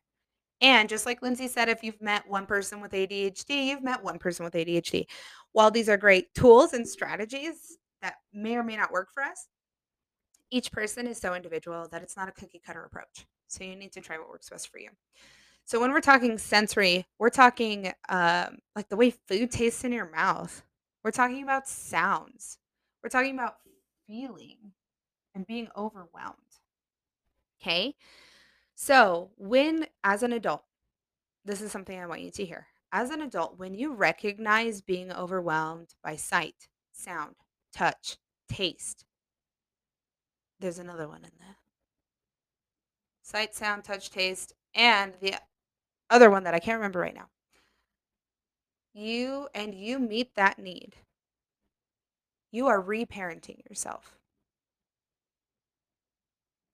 And 0.62 0.88
just 0.88 1.08
like 1.08 1.24
Lindsay 1.24 1.48
said, 1.48 1.68
if 1.68 1.84
you've 1.84 2.02
met 2.02 2.30
one 2.30 2.46
person 2.46 2.80
with 2.80 2.92
ADHD, 2.92 3.66
you've 3.66 3.84
met 3.84 4.04
one 4.04 4.20
person 4.20 4.46
with 4.46 4.54
ADHD. 4.54 5.06
While 5.54 5.72
these 5.72 5.90
are 5.90 5.98
great 5.98 6.32
tools 6.36 6.74
and 6.74 6.88
strategies 6.88 7.78
that 8.04 8.16
may 8.32 8.56
or 8.56 8.64
may 8.64 8.78
not 8.78 8.92
work 8.92 9.10
for 9.12 9.24
us, 9.24 9.48
each 10.52 10.72
person 10.72 11.08
is 11.08 11.18
so 11.18 11.34
individual 11.34 11.88
that 11.92 12.04
it's 12.04 12.16
not 12.16 12.30
a 12.30 12.34
cookie 12.34 12.62
cutter 12.64 12.84
approach. 12.84 13.26
So 13.48 13.64
you 13.64 13.76
need 13.76 13.94
to 13.94 14.02
try 14.02 14.20
what 14.20 14.30
works 14.30 14.50
best 14.50 14.70
for 14.70 14.78
you. 14.78 14.90
So 15.72 15.80
when 15.80 15.94
we're 15.94 16.02
talking 16.02 16.38
sensory, 16.38 17.08
we're 17.18 17.30
talking 17.30 17.94
um, 18.10 18.58
like 18.76 18.90
the 18.90 18.98
way 18.98 19.10
food 19.10 19.52
tastes 19.52 19.86
in 19.86 19.94
your 19.94 20.12
mouth. 20.12 20.64
We're 21.02 21.12
talking 21.12 21.44
about 21.44 21.66
sounds. 21.66 22.58
We're 23.02 23.10
talking 23.10 23.36
about 23.36 23.56
feeling 24.06 24.74
and 25.34 25.48
being 25.48 25.70
overwhelmed. 25.78 26.36
Okay. 27.62 27.96
So 28.76 29.30
when, 29.38 29.88
as 30.04 30.24
an 30.24 30.34
adult, 30.34 30.66
this 31.46 31.62
is 31.62 31.72
something 31.72 31.98
I 31.98 32.06
want 32.06 32.20
you 32.20 32.32
to 32.32 32.44
hear. 32.44 32.68
As 32.92 33.10
an 33.10 33.22
adult, 33.22 33.58
when 33.58 33.74
you 33.74 33.94
recognize 33.94 34.82
being 34.82 35.10
overwhelmed 35.14 35.96
by 36.04 36.18
sight, 36.18 36.68
sound, 36.92 37.36
touch, 37.74 38.18
taste, 38.50 39.06
there's 40.60 40.80
another 40.80 41.08
one 41.08 41.24
in 41.24 41.32
there 41.40 41.56
sight, 43.24 43.56
sound, 43.56 43.86
touch, 43.86 44.10
taste, 44.10 44.52
and 44.76 45.14
the 45.22 45.36
other 46.12 46.30
one 46.30 46.44
that 46.44 46.54
I 46.54 46.60
can't 46.60 46.78
remember 46.78 47.00
right 47.00 47.16
now. 47.16 47.30
You 48.94 49.48
and 49.54 49.74
you 49.74 50.00
meet 50.00 50.36
that 50.36 50.60
need. 50.60 50.96
You 52.52 52.68
are 52.68 52.82
reparenting 52.82 53.68
yourself. 53.70 54.18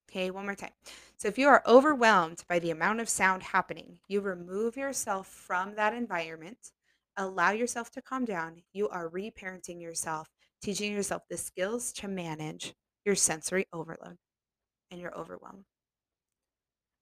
Okay, 0.10 0.32
one 0.32 0.46
more 0.46 0.56
time. 0.56 0.72
So 1.18 1.28
if 1.28 1.38
you 1.38 1.48
are 1.48 1.64
overwhelmed 1.66 2.44
by 2.48 2.60
the 2.60 2.72
amount 2.72 3.02
of 3.02 3.10
sound 3.10 3.44
happening, 3.44 4.00
you 4.08 4.22
remove 4.22 4.78
yourself 4.78 5.28
from 5.28 5.76
that 5.76 5.94
environment, 5.94 6.72
allow 7.18 7.52
yourself 7.52 7.92
to 7.92 8.02
calm 8.02 8.26
down. 8.26 8.64
You 8.74 8.90
are 8.90 9.10
reparenting 9.10 9.82
yourself, 9.82 10.30
teaching 10.62 10.94
yourself 10.94 11.24
the 11.30 11.38
skills 11.38 11.92
to 11.94 12.08
manage 12.08 12.74
your 13.06 13.16
sensory 13.16 13.66
overload 13.74 14.18
and 14.92 15.00
your 15.02 15.16
overwhelm. 15.18 15.66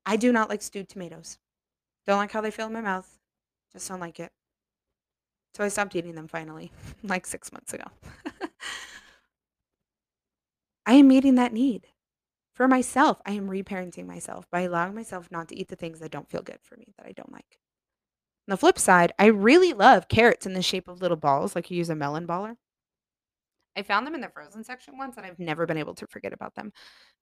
I 0.05 0.17
do 0.17 0.31
not 0.31 0.49
like 0.49 0.61
stewed 0.61 0.89
tomatoes. 0.89 1.37
Don't 2.07 2.17
like 2.17 2.31
how 2.31 2.41
they 2.41 2.51
feel 2.51 2.67
in 2.67 2.73
my 2.73 2.81
mouth. 2.81 3.17
Just 3.73 3.87
don't 3.89 3.99
like 3.99 4.19
it. 4.19 4.31
So 5.55 5.63
I 5.63 5.69
stopped 5.69 5.95
eating 5.95 6.15
them 6.15 6.27
finally, 6.27 6.71
like 7.03 7.25
six 7.25 7.51
months 7.51 7.73
ago. 7.73 7.85
I 10.85 10.93
am 10.93 11.07
meeting 11.07 11.35
that 11.35 11.53
need. 11.53 11.87
For 12.53 12.67
myself, 12.67 13.21
I 13.25 13.31
am 13.31 13.49
reparenting 13.49 14.05
myself 14.05 14.49
by 14.51 14.61
allowing 14.61 14.95
myself 14.95 15.29
not 15.31 15.49
to 15.49 15.57
eat 15.57 15.67
the 15.67 15.75
things 15.75 15.99
that 15.99 16.11
don't 16.11 16.29
feel 16.29 16.41
good 16.41 16.59
for 16.61 16.77
me, 16.77 16.93
that 16.97 17.05
I 17.05 17.11
don't 17.11 17.31
like. 17.31 17.59
On 18.47 18.51
the 18.51 18.57
flip 18.57 18.77
side, 18.77 19.11
I 19.17 19.25
really 19.25 19.73
love 19.73 20.07
carrots 20.07 20.45
in 20.45 20.53
the 20.53 20.61
shape 20.61 20.87
of 20.87 21.01
little 21.01 21.17
balls, 21.17 21.55
like 21.55 21.71
you 21.71 21.77
use 21.77 21.89
a 21.89 21.95
melon 21.95 22.27
baller. 22.27 22.55
I 23.75 23.83
found 23.83 24.07
them 24.07 24.15
in 24.15 24.21
the 24.21 24.29
frozen 24.29 24.63
section 24.63 24.97
once 24.97 25.17
and 25.17 25.25
I've 25.25 25.39
never 25.39 25.65
been 25.65 25.77
able 25.77 25.95
to 25.95 26.07
forget 26.07 26.31
about 26.31 26.55
them, 26.55 26.71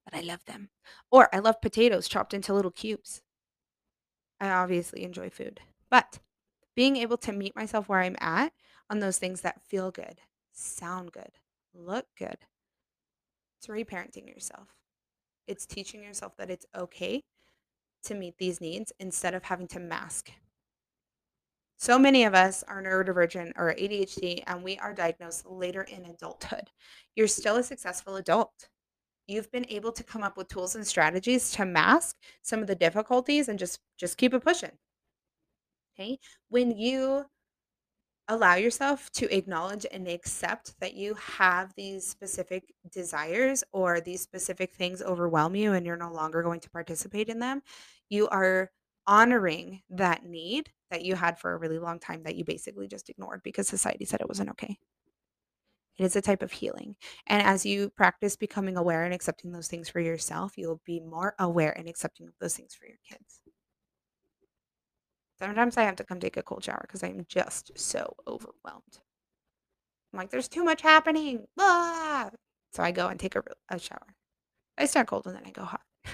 but 0.06 0.16
I 0.16 0.22
love 0.22 0.46
them. 0.46 0.70
Or 1.12 1.34
I 1.34 1.40
love 1.40 1.62
potatoes 1.62 2.08
chopped 2.08 2.34
into 2.34 2.54
little 2.54 2.72
cubes. 2.72 3.22
I 4.44 4.50
obviously 4.50 5.04
enjoy 5.04 5.30
food, 5.30 5.62
but 5.90 6.20
being 6.76 6.98
able 6.98 7.18
to 7.18 7.32
meet 7.32 7.56
myself 7.56 7.88
where 7.88 8.00
I'm 8.00 8.16
at 8.20 8.54
on 8.90 9.00
those 9.00 9.18
things 9.18 9.42
that 9.42 9.62
feel 9.62 9.92
good, 9.92 10.22
sound 10.52 11.12
good, 11.12 11.32
look 11.74 12.08
good, 12.18 12.38
it's 13.58 13.68
reparenting 13.68 14.28
yourself. 14.28 14.70
It's 15.48 15.66
teaching 15.66 16.04
yourself 16.04 16.36
that 16.38 16.50
it's 16.50 16.66
okay 16.76 17.24
to 18.04 18.16
meet 18.16 18.38
these 18.38 18.60
needs 18.60 18.92
instead 19.00 19.34
of 19.34 19.44
having 19.44 19.68
to 19.68 19.80
mask 19.80 20.32
so 21.84 22.00
many 22.00 22.24
of 22.24 22.34
us 22.34 22.64
are 22.64 22.82
neurodivergent 22.82 23.52
or 23.58 23.76
ADHD, 23.78 24.42
and 24.48 24.64
we 24.64 24.78
are 24.78 24.94
diagnosed 24.94 25.46
later 25.46 25.82
in 25.82 26.06
adulthood. 26.06 26.70
You're 27.14 27.28
still 27.28 27.58
a 27.58 27.64
successful 27.64 28.16
adult. 28.16 28.70
You've 29.28 29.52
been 29.52 29.66
able 29.70 29.92
to 29.94 30.04
come 30.04 30.24
up 30.24 30.38
with 30.38 30.50
tools 30.50 30.76
and 30.76 30.86
strategies 30.86 31.52
to 31.52 31.66
mask 31.66 32.18
some 32.42 32.60
of 32.62 32.68
the 32.68 32.76
difficulties 32.76 33.48
and 33.50 33.58
just 33.60 33.80
just 33.98 34.18
keep 34.18 34.34
it 34.34 34.44
pushing. 34.44 34.72
Okay? 35.96 36.20
When 36.50 36.72
you 36.72 37.26
allow 38.30 38.56
yourself 38.56 39.12
to 39.12 39.36
acknowledge 39.36 39.86
and 39.92 40.08
accept 40.08 40.80
that 40.80 40.94
you 40.94 41.14
have 41.16 41.74
these 41.76 42.08
specific 42.08 42.74
desires 42.92 43.64
or 43.74 44.00
these 44.00 44.22
specific 44.22 44.74
things 44.74 45.02
overwhelm 45.02 45.56
you 45.56 45.74
and 45.74 45.86
you're 45.86 45.98
no 45.98 46.12
longer 46.12 46.42
going 46.42 46.62
to 46.62 46.70
participate 46.70 47.28
in 47.30 47.40
them, 47.40 47.62
you 48.10 48.28
are 48.30 48.72
honoring 49.08 49.82
that 49.90 50.26
need 50.26 50.72
that 50.90 51.04
you 51.04 51.16
had 51.16 51.38
for 51.38 51.54
a 51.54 51.58
really 51.58 51.80
long 51.80 52.00
time 52.00 52.24
that 52.24 52.36
you 52.36 52.46
basically 52.46 52.88
just 52.88 53.10
ignored 53.10 53.42
because 53.44 53.68
society 53.68 54.06
said 54.06 54.22
it 54.22 54.28
wasn't 54.28 54.50
okay. 54.50 54.78
It 55.98 56.04
is 56.04 56.16
a 56.16 56.22
type 56.22 56.42
of 56.42 56.52
healing. 56.52 56.96
And 57.28 57.42
as 57.42 57.66
you 57.66 57.90
practice 57.90 58.36
becoming 58.36 58.78
aware 58.78 59.04
and 59.04 59.14
accepting 59.14 59.52
those 59.52 59.68
things 59.68 59.90
for 59.90 60.00
yourself, 60.00 60.58
you'll 60.58 60.82
be 60.86 61.00
more 61.00 61.36
aware 61.40 61.78
and 61.78 61.88
accepting 61.88 62.28
of 62.28 62.34
those 62.40 62.56
things 62.56 62.74
for 62.74 62.86
your 62.86 62.98
kids. 63.08 63.42
Sometimes 65.38 65.78
I 65.78 65.84
have 65.84 65.96
to 65.98 66.04
come 66.04 66.20
take 66.20 66.38
a 66.38 66.44
cold 66.44 66.64
shower 66.64 66.84
because 66.88 67.04
I'm 67.04 67.26
just 67.28 67.78
so 67.78 68.16
overwhelmed. 68.28 69.00
I'm 70.12 70.18
like, 70.18 70.30
there's 70.30 70.48
too 70.48 70.64
much 70.64 70.82
happening. 70.82 71.46
Ah! 71.60 72.30
So 72.72 72.82
I 72.82 72.92
go 72.92 73.08
and 73.08 73.20
take 73.20 73.36
a, 73.36 73.44
a 73.70 73.80
shower. 73.80 74.16
I 74.78 74.86
start 74.86 75.08
cold 75.08 75.28
and 75.28 75.36
then 75.36 75.44
I 75.46 75.52
go 75.52 75.64
hot. 75.64 75.82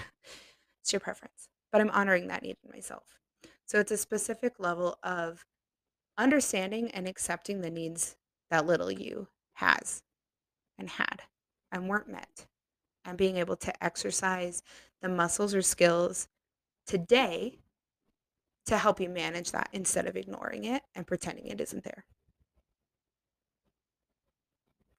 it's 0.82 0.92
your 0.92 1.00
preference 1.00 1.48
but 1.72 1.80
I'm 1.80 1.90
honoring 1.90 2.28
that 2.28 2.42
need 2.42 2.56
in 2.64 2.70
myself. 2.70 3.04
So 3.66 3.78
it's 3.78 3.92
a 3.92 3.96
specific 3.96 4.54
level 4.58 4.98
of 5.02 5.44
understanding 6.18 6.90
and 6.90 7.06
accepting 7.06 7.60
the 7.60 7.70
needs 7.70 8.16
that 8.50 8.66
little 8.66 8.90
you 8.90 9.28
has 9.60 10.02
and 10.78 10.88
had 10.88 11.22
and 11.70 11.88
weren't 11.88 12.08
met, 12.08 12.46
and 13.04 13.16
being 13.16 13.36
able 13.36 13.56
to 13.56 13.84
exercise 13.84 14.62
the 15.00 15.08
muscles 15.08 15.54
or 15.54 15.62
skills 15.62 16.28
today 16.86 17.58
to 18.66 18.76
help 18.76 19.00
you 19.00 19.08
manage 19.08 19.52
that 19.52 19.68
instead 19.72 20.06
of 20.06 20.16
ignoring 20.16 20.64
it 20.64 20.82
and 20.94 21.06
pretending 21.06 21.46
it 21.46 21.60
isn't 21.60 21.84
there. 21.84 22.04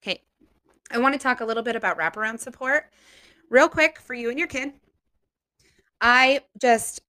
Okay, 0.01 0.21
I 0.89 0.97
want 0.99 1.13
to 1.13 1.19
talk 1.19 1.41
a 1.41 1.45
little 1.45 1.63
bit 1.63 1.75
about 1.75 1.97
wraparound 1.97 2.39
support 2.39 2.85
real 3.49 3.67
quick 3.67 3.99
for 3.99 4.13
you 4.13 4.29
and 4.29 4.39
your 4.39 4.47
kid. 4.47 4.73
I 5.99 6.41
just 6.59 7.01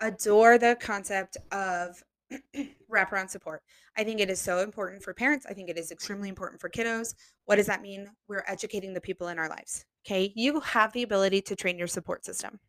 adore 0.00 0.58
the 0.58 0.76
concept 0.80 1.36
of 1.50 2.02
wraparound 2.92 3.30
support. 3.30 3.62
I 3.96 4.04
think 4.04 4.20
it 4.20 4.30
is 4.30 4.40
so 4.40 4.58
important 4.58 5.02
for 5.02 5.14
parents. 5.14 5.46
I 5.48 5.54
think 5.54 5.68
it 5.68 5.78
is 5.78 5.90
extremely 5.90 6.28
important 6.28 6.60
for 6.60 6.68
kiddos. 6.68 7.14
What 7.46 7.56
does 7.56 7.66
that 7.66 7.82
mean? 7.82 8.08
We're 8.28 8.44
educating 8.46 8.94
the 8.94 9.00
people 9.00 9.28
in 9.28 9.38
our 9.38 9.48
lives. 9.48 9.84
Okay. 10.06 10.32
You 10.36 10.60
have 10.60 10.92
the 10.92 11.02
ability 11.02 11.42
to 11.42 11.56
train 11.56 11.78
your 11.78 11.88
support 11.88 12.24
system. 12.24 12.60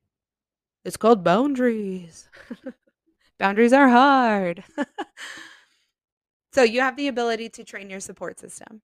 It's 0.86 0.98
called 0.98 1.24
boundaries. 1.24 2.30
boundaries 3.40 3.74
are 3.74 3.90
hard. 3.90 4.64
so 6.54 6.64
you 6.64 6.82
have 6.82 6.98
the 6.98 7.08
ability 7.08 7.50
to 7.50 7.64
train 7.64 7.90
your 7.90 8.00
support 8.00 8.40
system. 8.40 8.82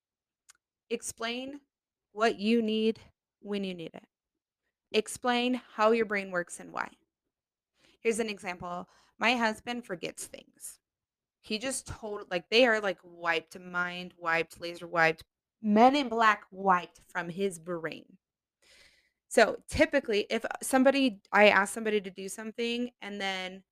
Explain 0.89 1.60
what 2.13 2.39
you 2.39 2.62
need 2.62 2.99
when 3.41 3.63
you 3.63 3.73
need 3.73 3.91
it. 3.93 4.06
Explain 4.91 5.62
how 5.75 5.91
your 5.91 6.06
brain 6.06 6.32
works 6.32 6.60
and 6.60 6.71
why. 6.71 6.89
Here's 8.02 8.19
an 8.19 8.30
example. 8.30 8.88
My 9.19 9.36
husband 9.36 9.86
forgets 9.86 10.25
things. 10.25 10.80
He 11.41 11.58
just 11.58 11.88
told 11.88 12.30
like 12.30 12.49
they 12.49 12.65
are 12.65 12.80
like 12.80 12.99
wiped, 13.04 13.60
mind 13.60 14.13
wiped, 14.17 14.60
laser 14.60 14.88
wiped, 14.88 15.23
men 15.62 15.95
in 15.95 16.10
black 16.10 16.43
wiped 16.52 17.02
from 17.08 17.30
his 17.30 17.60
brain. 17.60 18.17
So 19.30 19.58
typically, 19.69 20.25
if 20.30 20.43
somebody, 20.62 21.21
I 21.32 21.49
ask 21.49 21.73
somebody 21.73 22.02
to 22.02 22.10
do 22.10 22.28
something 22.28 22.89
and 23.02 23.21
then 23.21 23.63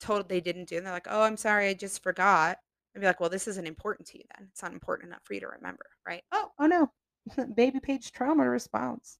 told 0.00 0.28
they 0.28 0.40
didn't 0.40 0.68
do, 0.68 0.76
and 0.76 0.86
they're 0.86 0.92
like, 0.92 1.06
"Oh, 1.08 1.22
I'm 1.22 1.36
sorry, 1.36 1.68
I 1.68 1.74
just 1.74 2.02
forgot." 2.02 2.58
I'd 2.94 3.00
be 3.00 3.06
like, 3.06 3.20
"Well, 3.20 3.30
this 3.30 3.48
isn't 3.48 3.66
important 3.66 4.08
to 4.08 4.18
you 4.18 4.24
then. 4.36 4.48
It's 4.50 4.62
not 4.62 4.72
important 4.72 5.08
enough 5.08 5.22
for 5.24 5.34
you 5.34 5.40
to 5.40 5.48
remember, 5.48 5.86
right?" 6.06 6.22
Oh, 6.32 6.50
oh 6.58 6.66
no, 6.66 6.92
Baby 7.54 7.80
Paige 7.80 8.12
trauma 8.12 8.48
response. 8.48 9.18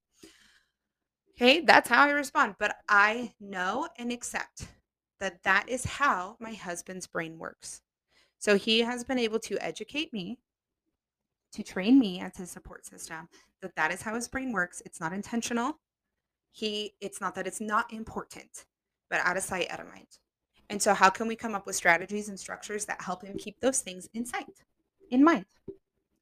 Okay, 1.37 1.61
that's 1.61 1.89
how 1.89 2.07
I 2.07 2.11
respond. 2.11 2.57
But 2.59 2.77
I 2.89 3.33
know 3.41 3.89
and 3.99 4.13
accept 4.13 4.67
that 5.21 5.43
that 5.43 5.69
is 5.69 5.85
how 5.85 6.37
my 6.41 6.55
husband's 6.55 7.07
brain 7.07 7.39
works. 7.39 7.83
So 8.39 8.57
he 8.57 8.81
has 8.81 9.05
been 9.05 9.19
able 9.19 9.39
to 9.41 9.59
educate 9.65 10.13
me, 10.13 10.39
to 11.53 11.63
train 11.63 11.99
me 11.99 12.21
as 12.21 12.37
his 12.37 12.51
support 12.51 12.87
system, 12.87 13.29
that 13.61 13.77
that 13.77 13.93
is 13.93 14.03
how 14.03 14.15
his 14.15 14.29
brain 14.29 14.53
works. 14.53 14.83
It's 14.87 15.01
not 15.01 15.13
intentional. 15.13 15.79
He, 16.53 16.95
it's 17.01 17.21
not 17.21 17.35
that 17.35 17.47
it's 17.47 17.61
not 17.61 17.93
important, 17.93 18.65
but 19.11 19.21
out 19.25 19.37
of 19.37 19.43
sight, 19.43 19.71
out 19.71 19.81
of 19.81 19.89
mind. 19.89 20.07
And 20.71 20.81
so, 20.81 20.95
how 20.95 21.11
can 21.11 21.27
we 21.27 21.37
come 21.37 21.55
up 21.55 21.67
with 21.67 21.77
strategies 21.77 22.29
and 22.29 22.39
structures 22.39 22.85
that 22.87 23.03
help 23.03 23.25
him 23.25 23.37
keep 23.37 23.61
those 23.61 23.81
things 23.81 24.09
in 24.15 24.25
sight, 24.25 24.47
in 25.11 25.23
mind? 25.23 25.45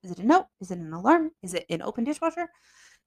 Is 0.02 0.10
it 0.10 0.18
a 0.18 0.26
note? 0.26 0.46
Is 0.60 0.70
it 0.70 0.78
an 0.78 0.92
alarm? 0.92 1.32
Is 1.42 1.54
it 1.54 1.66
an 1.68 1.82
open 1.82 2.04
dishwasher? 2.04 2.48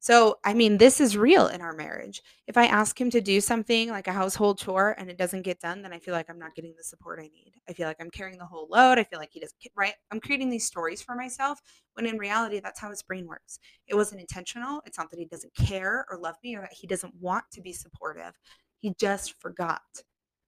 So, 0.04 0.40
I 0.44 0.56
mean, 0.56 0.80
this 0.80 1.00
is 1.00 1.16
real 1.16 1.48
in 1.48 1.62
our 1.62 1.74
marriage. 1.74 2.24
If 2.48 2.58
I 2.58 2.66
ask 2.66 3.00
him 3.00 3.12
to 3.12 3.22
do 3.22 3.40
something 3.40 3.90
like 3.90 4.08
a 4.08 4.12
household 4.14 4.58
chore 4.58 4.96
and 4.98 5.12
it 5.12 5.18
doesn't 5.18 5.44
get 5.44 5.60
done, 5.60 5.84
then 5.84 5.94
I 5.94 6.00
feel 6.00 6.16
like 6.16 6.28
I'm 6.28 6.40
not 6.40 6.56
getting 6.56 6.74
the 6.76 6.84
support 6.84 7.20
I 7.20 7.28
need. 7.28 7.54
I 7.70 7.74
feel 7.74 7.88
like 7.88 7.98
I'm 8.02 8.10
carrying 8.10 8.40
the 8.40 8.46
whole 8.48 8.68
load. 8.72 8.98
I 8.98 9.04
feel 9.04 9.20
like 9.20 9.30
he 9.32 9.40
doesn't, 9.40 9.58
right? 9.76 9.94
I'm 10.12 10.20
creating 10.20 10.50
these 10.50 10.66
stories 10.66 11.04
for 11.04 11.14
myself 11.16 11.62
when 11.94 12.08
in 12.08 12.18
reality, 12.18 12.60
that's 12.60 12.80
how 12.80 12.90
his 12.90 13.04
brain 13.04 13.28
works. 13.28 13.60
It 13.88 13.96
wasn't 13.96 14.22
intentional. 14.22 14.82
It's 14.88 14.98
not 14.98 15.12
that 15.12 15.20
he 15.20 15.26
doesn't 15.26 15.54
care 15.56 16.06
or 16.10 16.18
love 16.18 16.36
me 16.44 16.56
or 16.56 16.62
that 16.62 16.74
he 16.74 16.88
doesn't 16.88 17.14
want 17.22 17.46
to 17.54 17.62
be 17.62 17.72
supportive. 17.72 18.34
He 18.80 18.96
just 19.00 19.40
forgot 19.40 19.82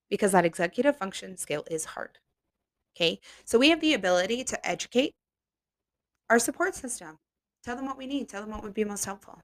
because 0.09 0.31
that 0.33 0.45
executive 0.45 0.97
function 0.97 1.37
skill 1.37 1.63
is 1.69 1.85
hard. 1.85 2.17
Okay. 2.95 3.19
So 3.45 3.59
we 3.59 3.69
have 3.69 3.81
the 3.81 3.93
ability 3.95 4.43
to 4.45 4.67
educate 4.67 5.13
our 6.29 6.39
support 6.39 6.75
system. 6.75 7.17
Tell 7.63 7.75
them 7.75 7.85
what 7.85 7.97
we 7.97 8.07
need, 8.07 8.29
tell 8.29 8.41
them 8.41 8.51
what 8.51 8.63
would 8.63 8.73
be 8.73 8.83
most 8.83 9.05
helpful. 9.05 9.39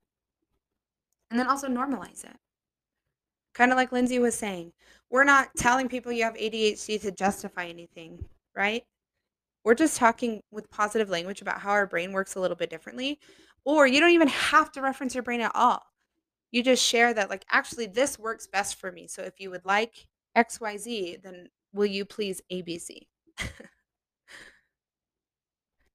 And 1.32 1.40
then 1.40 1.48
also 1.48 1.68
normalize 1.68 2.24
it. 2.24 2.36
Kind 3.54 3.72
of 3.72 3.78
like 3.78 3.92
Lindsay 3.92 4.20
was 4.20 4.36
saying, 4.36 4.74
we're 5.10 5.24
not 5.24 5.50
telling 5.58 5.88
people 5.88 6.12
you 6.12 6.24
have 6.24 6.36
ADHD 6.36 7.02
to 7.02 7.12
justify 7.12 7.66
anything, 7.66 8.26
right? 8.56 8.84
We're 9.64 9.76
just 9.76 9.98
talking 9.98 10.42
with 10.52 10.70
positive 10.70 11.10
language 11.10 11.42
about 11.42 11.62
how 11.62 11.72
our 11.72 11.88
brain 11.88 12.14
works 12.14 12.36
a 12.36 12.40
little 12.40 12.56
bit 12.58 12.70
differently. 12.70 13.20
Or 13.66 13.86
you 13.86 14.00
don't 14.00 14.12
even 14.12 14.30
have 14.30 14.72
to 14.74 14.82
reference 14.82 15.14
your 15.14 15.24
brain 15.24 15.42
at 15.42 15.52
all. 15.54 15.84
You 16.52 16.64
just 16.64 16.84
share 16.84 17.14
that, 17.14 17.30
like, 17.30 17.46
actually, 17.52 17.88
this 17.88 18.18
works 18.18 18.48
best 18.48 18.80
for 18.80 18.92
me. 18.92 19.08
So 19.08 19.22
if 19.22 19.40
you 19.40 19.52
would 19.52 19.66
like 19.66 20.08
XYZ, 20.36 21.22
then 21.22 21.50
will 21.74 21.86
you 21.86 22.06
please 22.06 22.42
ABC? 22.52 23.02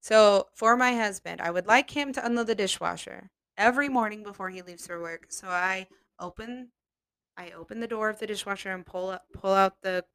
so 0.05 0.49
for 0.53 0.77
my 0.77 0.93
husband, 0.93 1.41
I 1.41 1.49
would 1.49 1.65
like 1.65 1.89
him 1.89 2.13
to 2.13 2.23
unload 2.23 2.45
the 2.45 2.53
dishwasher 2.53 3.31
every 3.57 3.89
morning 3.89 4.21
before 4.21 4.51
he 4.51 4.61
leaves 4.61 4.85
for 4.85 5.01
work. 5.01 5.25
So 5.29 5.47
I 5.47 5.87
open 6.19 6.69
I 7.35 7.49
open 7.53 7.79
the 7.79 7.87
door 7.87 8.09
of 8.09 8.19
the 8.19 8.27
dishwasher 8.27 8.69
and 8.71 8.85
pull 8.85 9.09
up, 9.09 9.25
pull 9.33 9.55
out 9.55 9.81
the 9.81 10.05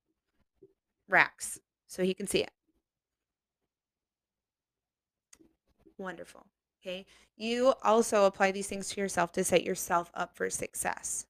racks 1.08 1.58
so 1.88 2.04
he 2.04 2.14
can 2.14 2.28
see 2.28 2.38
it. 2.44 2.52
Wonderful. 5.98 6.46
Okay. 6.80 7.04
You 7.36 7.74
also 7.82 8.26
apply 8.26 8.52
these 8.52 8.68
things 8.68 8.90
to 8.90 9.00
yourself 9.00 9.32
to 9.32 9.42
set 9.42 9.64
yourself 9.64 10.12
up 10.14 10.36
for 10.36 10.48
success. 10.50 11.26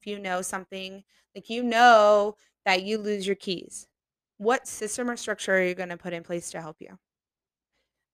If 0.00 0.06
you 0.06 0.20
know 0.20 0.40
something, 0.40 1.02
like 1.34 1.50
you 1.50 1.64
know 1.64 2.36
that 2.64 2.84
you 2.84 2.98
lose 2.98 3.26
your 3.26 3.34
keys, 3.34 3.88
what 4.36 4.68
system 4.68 5.10
or 5.10 5.16
structure 5.16 5.56
are 5.56 5.64
you 5.64 5.74
going 5.74 5.88
to 5.88 5.96
put 5.96 6.12
in 6.12 6.22
place 6.22 6.52
to 6.52 6.60
help 6.60 6.76
you? 6.78 6.96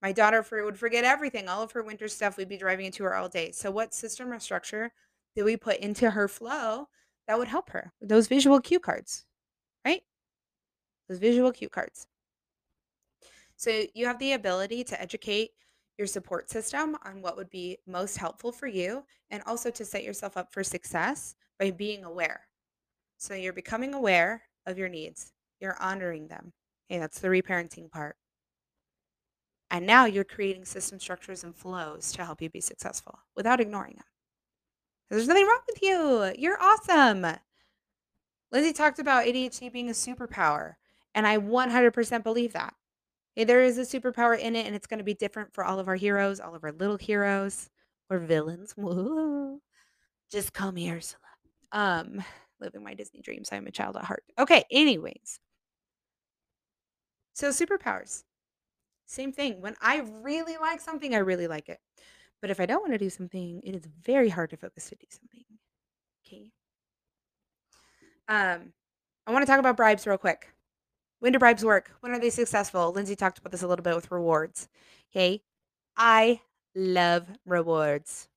My 0.05 0.11
daughter 0.11 0.43
for, 0.43 0.63
would 0.63 0.77
forget 0.77 1.03
everything, 1.03 1.49
all 1.49 1.63
of 1.63 1.71
her 1.71 1.81
winter 1.81 2.07
stuff. 2.07 2.37
We'd 2.37 2.47
be 2.47 2.57
driving 2.57 2.85
into 2.85 3.03
her 3.05 3.15
all 3.15 3.27
day. 3.27 3.51
So, 3.51 3.71
what 3.71 3.91
system 3.91 4.31
or 4.31 4.39
structure 4.39 4.91
did 5.35 5.45
we 5.45 5.57
put 5.57 5.79
into 5.79 6.11
her 6.11 6.27
flow 6.27 6.89
that 7.27 7.39
would 7.39 7.47
help 7.47 7.71
her? 7.71 7.91
Those 8.01 8.27
visual 8.27 8.61
cue 8.61 8.79
cards, 8.79 9.25
right? 9.83 10.03
Those 11.09 11.17
visual 11.17 11.51
cue 11.51 11.69
cards. 11.69 12.05
So, 13.55 13.85
you 13.95 14.05
have 14.05 14.19
the 14.19 14.33
ability 14.33 14.83
to 14.83 15.01
educate 15.01 15.53
your 15.97 16.05
support 16.05 16.51
system 16.51 16.95
on 17.03 17.23
what 17.23 17.35
would 17.35 17.49
be 17.49 17.79
most 17.87 18.15
helpful 18.15 18.51
for 18.51 18.67
you 18.67 19.03
and 19.31 19.41
also 19.47 19.71
to 19.71 19.83
set 19.83 20.03
yourself 20.03 20.37
up 20.37 20.53
for 20.53 20.63
success 20.63 21.33
by 21.57 21.71
being 21.71 22.03
aware. 22.03 22.41
So, 23.17 23.33
you're 23.33 23.53
becoming 23.53 23.95
aware 23.95 24.43
of 24.67 24.77
your 24.77 24.87
needs, 24.87 25.33
you're 25.59 25.81
honoring 25.81 26.27
them. 26.27 26.53
Okay, 26.91 26.99
that's 26.99 27.21
the 27.21 27.29
reparenting 27.29 27.89
part. 27.89 28.17
And 29.71 29.85
now 29.85 30.05
you're 30.05 30.23
creating 30.23 30.65
system 30.65 30.99
structures 30.99 31.43
and 31.43 31.55
flows 31.55 32.11
to 32.13 32.23
help 32.23 32.41
you 32.41 32.49
be 32.49 32.61
successful 32.61 33.19
without 33.35 33.59
ignoring 33.59 33.95
them. 33.95 34.05
There's 35.09 35.27
nothing 35.27 35.45
wrong 35.45 35.61
with 35.67 35.81
you. 35.81 36.33
You're 36.37 36.61
awesome. 36.61 37.25
Lindsay 38.51 38.73
talked 38.73 38.99
about 38.99 39.25
ADHD 39.25 39.71
being 39.71 39.89
a 39.89 39.93
superpower, 39.93 40.75
and 41.13 41.27
I 41.27 41.37
100% 41.37 42.23
believe 42.23 42.53
that. 42.53 42.73
There 43.35 43.63
is 43.63 43.77
a 43.77 43.81
superpower 43.81 44.37
in 44.39 44.55
it, 44.55 44.65
and 44.65 44.75
it's 44.75 44.87
going 44.87 44.99
to 44.99 45.03
be 45.03 45.13
different 45.13 45.53
for 45.53 45.65
all 45.65 45.79
of 45.79 45.87
our 45.87 45.95
heroes, 45.95 46.39
all 46.39 46.55
of 46.55 46.63
our 46.63 46.71
little 46.71 46.97
heroes 46.97 47.69
or 48.09 48.19
villains. 48.19 48.71
Whoa. 48.77 49.59
Just 50.31 50.53
call 50.53 50.71
me 50.71 50.89
Ursula. 50.89 51.21
Um, 51.71 52.23
living 52.61 52.83
my 52.83 52.93
Disney 52.93 53.21
dreams. 53.21 53.49
I'm 53.51 53.67
a 53.67 53.71
child 53.71 53.97
at 53.97 54.05
heart. 54.05 54.23
Okay, 54.39 54.63
anyways. 54.71 55.39
So 57.33 57.49
superpowers. 57.49 58.23
Same 59.05 59.31
thing. 59.31 59.61
When 59.61 59.75
I 59.81 60.03
really 60.21 60.57
like 60.57 60.81
something, 60.81 61.13
I 61.13 61.19
really 61.19 61.47
like 61.47 61.69
it. 61.69 61.79
But 62.41 62.49
if 62.49 62.59
I 62.59 62.65
don't 62.65 62.81
want 62.81 62.93
to 62.93 62.97
do 62.97 63.09
something, 63.09 63.61
it 63.63 63.75
is 63.75 63.85
very 64.03 64.29
hard 64.29 64.49
to 64.51 64.57
focus 64.57 64.89
to 64.89 64.95
do 64.95 65.07
something. 65.09 65.43
Okay. 66.25 66.51
Um, 68.27 68.73
I 69.27 69.31
want 69.31 69.43
to 69.43 69.51
talk 69.51 69.59
about 69.59 69.77
bribes 69.77 70.05
real 70.05 70.17
quick. 70.17 70.49
When 71.19 71.31
do 71.31 71.39
bribes 71.39 71.63
work? 71.63 71.91
When 72.01 72.11
are 72.11 72.19
they 72.19 72.29
successful? 72.29 72.91
Lindsay 72.91 73.15
talked 73.15 73.37
about 73.37 73.51
this 73.51 73.63
a 73.63 73.67
little 73.67 73.83
bit 73.83 73.95
with 73.95 74.11
rewards. 74.11 74.67
Okay. 75.11 75.41
I 75.97 76.41
love 76.75 77.27
rewards. 77.45 78.27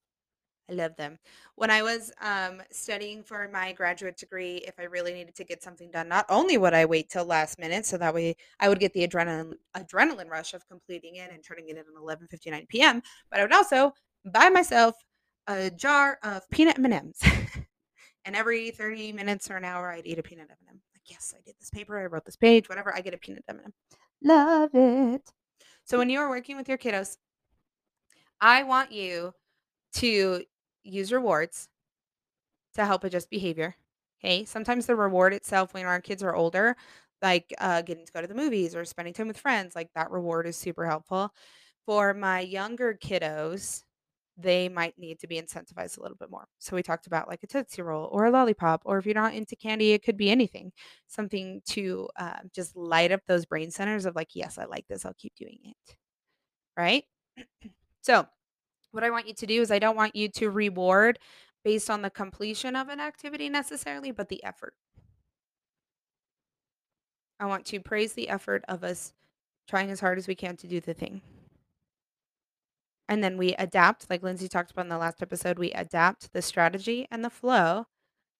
I 0.69 0.73
love 0.73 0.95
them. 0.95 1.17
When 1.55 1.71
I 1.71 1.81
was 1.81 2.11
um, 2.21 2.61
studying 2.71 3.23
for 3.23 3.49
my 3.51 3.73
graduate 3.73 4.17
degree, 4.17 4.57
if 4.57 4.79
I 4.79 4.83
really 4.83 5.13
needed 5.13 5.35
to 5.35 5.43
get 5.43 5.63
something 5.63 5.89
done, 5.89 6.07
not 6.07 6.25
only 6.29 6.57
would 6.57 6.73
I 6.73 6.85
wait 6.85 7.09
till 7.09 7.25
last 7.25 7.59
minute, 7.59 7.85
so 7.85 7.97
that 7.97 8.13
way 8.13 8.35
I 8.59 8.69
would 8.69 8.79
get 8.79 8.93
the 8.93 9.07
adrenaline 9.07 9.53
adrenaline 9.75 10.29
rush 10.29 10.53
of 10.53 10.67
completing 10.67 11.15
it 11.15 11.31
and 11.31 11.43
turning 11.43 11.69
it 11.69 11.77
in 11.77 11.79
at 11.79 11.85
11:59 11.85 12.67
p.m., 12.67 13.01
but 13.31 13.39
I 13.39 13.43
would 13.43 13.53
also 13.53 13.93
buy 14.25 14.49
myself 14.49 14.95
a 15.47 15.71
jar 15.71 16.19
of 16.23 16.47
peanut 16.51 16.77
M&Ms. 16.77 17.21
and 18.25 18.35
every 18.35 18.69
30 18.71 19.13
minutes 19.13 19.49
or 19.49 19.57
an 19.57 19.65
hour, 19.65 19.91
I'd 19.91 20.05
eat 20.05 20.19
a 20.19 20.23
peanut 20.23 20.49
M&M. 20.49 20.81
Like, 20.93 21.01
yes, 21.05 21.33
I 21.35 21.41
did 21.43 21.55
this 21.59 21.71
paper, 21.71 21.99
I 21.99 22.05
wrote 22.05 22.25
this 22.25 22.35
page, 22.35 22.69
whatever. 22.69 22.95
I 22.95 23.01
get 23.01 23.15
a 23.15 23.17
peanut 23.17 23.43
M&M. 23.47 23.73
Love 24.23 24.69
it. 24.73 25.21
So 25.85 25.97
when 25.97 26.09
you 26.09 26.19
are 26.19 26.29
working 26.29 26.55
with 26.55 26.69
your 26.69 26.77
kiddos, 26.77 27.17
I 28.39 28.63
want 28.63 28.91
you 28.91 29.33
to 29.93 30.43
use 30.83 31.11
rewards 31.11 31.69
to 32.75 32.85
help 32.85 33.03
adjust 33.03 33.29
behavior. 33.29 33.75
Okay. 34.23 34.45
Sometimes 34.45 34.85
the 34.85 34.95
reward 34.95 35.33
itself, 35.33 35.73
when 35.73 35.85
our 35.85 36.01
kids 36.01 36.23
are 36.23 36.35
older, 36.35 36.75
like 37.21 37.53
uh, 37.59 37.81
getting 37.81 38.05
to 38.05 38.11
go 38.11 38.21
to 38.21 38.27
the 38.27 38.35
movies 38.35 38.75
or 38.75 38.85
spending 38.85 39.13
time 39.13 39.27
with 39.27 39.37
friends, 39.39 39.75
like 39.75 39.89
that 39.95 40.11
reward 40.11 40.47
is 40.47 40.57
super 40.57 40.85
helpful. 40.85 41.31
For 41.85 42.13
my 42.13 42.41
younger 42.41 42.93
kiddos, 42.93 43.83
they 44.37 44.69
might 44.69 44.97
need 44.97 45.19
to 45.19 45.27
be 45.27 45.41
incentivized 45.41 45.97
a 45.97 46.01
little 46.01 46.17
bit 46.17 46.29
more. 46.29 46.47
So 46.59 46.75
we 46.75 46.83
talked 46.83 47.07
about 47.07 47.27
like 47.27 47.43
a 47.43 47.47
Tootsie 47.47 47.81
Roll 47.81 48.07
or 48.11 48.25
a 48.25 48.31
lollipop, 48.31 48.83
or 48.85 48.97
if 48.97 49.05
you're 49.05 49.15
not 49.15 49.33
into 49.33 49.55
candy, 49.55 49.91
it 49.93 50.03
could 50.03 50.17
be 50.17 50.29
anything, 50.31 50.71
something 51.07 51.61
to 51.67 52.07
uh, 52.17 52.39
just 52.53 52.75
light 52.75 53.11
up 53.11 53.21
those 53.27 53.45
brain 53.45 53.71
centers 53.71 54.05
of 54.05 54.15
like, 54.15 54.29
yes, 54.35 54.57
I 54.57 54.65
like 54.65 54.87
this, 54.87 55.05
I'll 55.05 55.13
keep 55.17 55.35
doing 55.35 55.59
it. 55.63 55.95
Right. 56.77 57.03
so 58.01 58.25
what 58.91 59.03
I 59.03 59.09
want 59.09 59.27
you 59.27 59.33
to 59.33 59.45
do 59.45 59.61
is 59.61 59.71
I 59.71 59.79
don't 59.79 59.95
want 59.95 60.15
you 60.15 60.29
to 60.29 60.49
reward 60.49 61.19
based 61.63 61.89
on 61.89 62.01
the 62.01 62.09
completion 62.09 62.75
of 62.75 62.89
an 62.89 62.99
activity 62.99 63.49
necessarily, 63.49 64.11
but 64.11 64.29
the 64.29 64.43
effort. 64.43 64.73
I 67.39 67.45
want 67.45 67.65
to 67.67 67.79
praise 67.79 68.13
the 68.13 68.29
effort 68.29 68.63
of 68.67 68.83
us 68.83 69.13
trying 69.67 69.91
as 69.91 69.99
hard 69.99 70.17
as 70.17 70.27
we 70.27 70.35
can 70.35 70.57
to 70.57 70.67
do 70.67 70.79
the 70.81 70.93
thing. 70.93 71.21
And 73.07 73.23
then 73.23 73.37
we 73.37 73.55
adapt, 73.55 74.09
like 74.09 74.21
Lindsay 74.23 74.47
talked 74.47 74.71
about 74.71 74.85
in 74.85 74.89
the 74.89 74.97
last 74.97 75.21
episode, 75.21 75.57
we 75.57 75.71
adapt 75.71 76.31
the 76.31 76.41
strategy 76.41 77.07
and 77.09 77.23
the 77.23 77.29
flow 77.29 77.85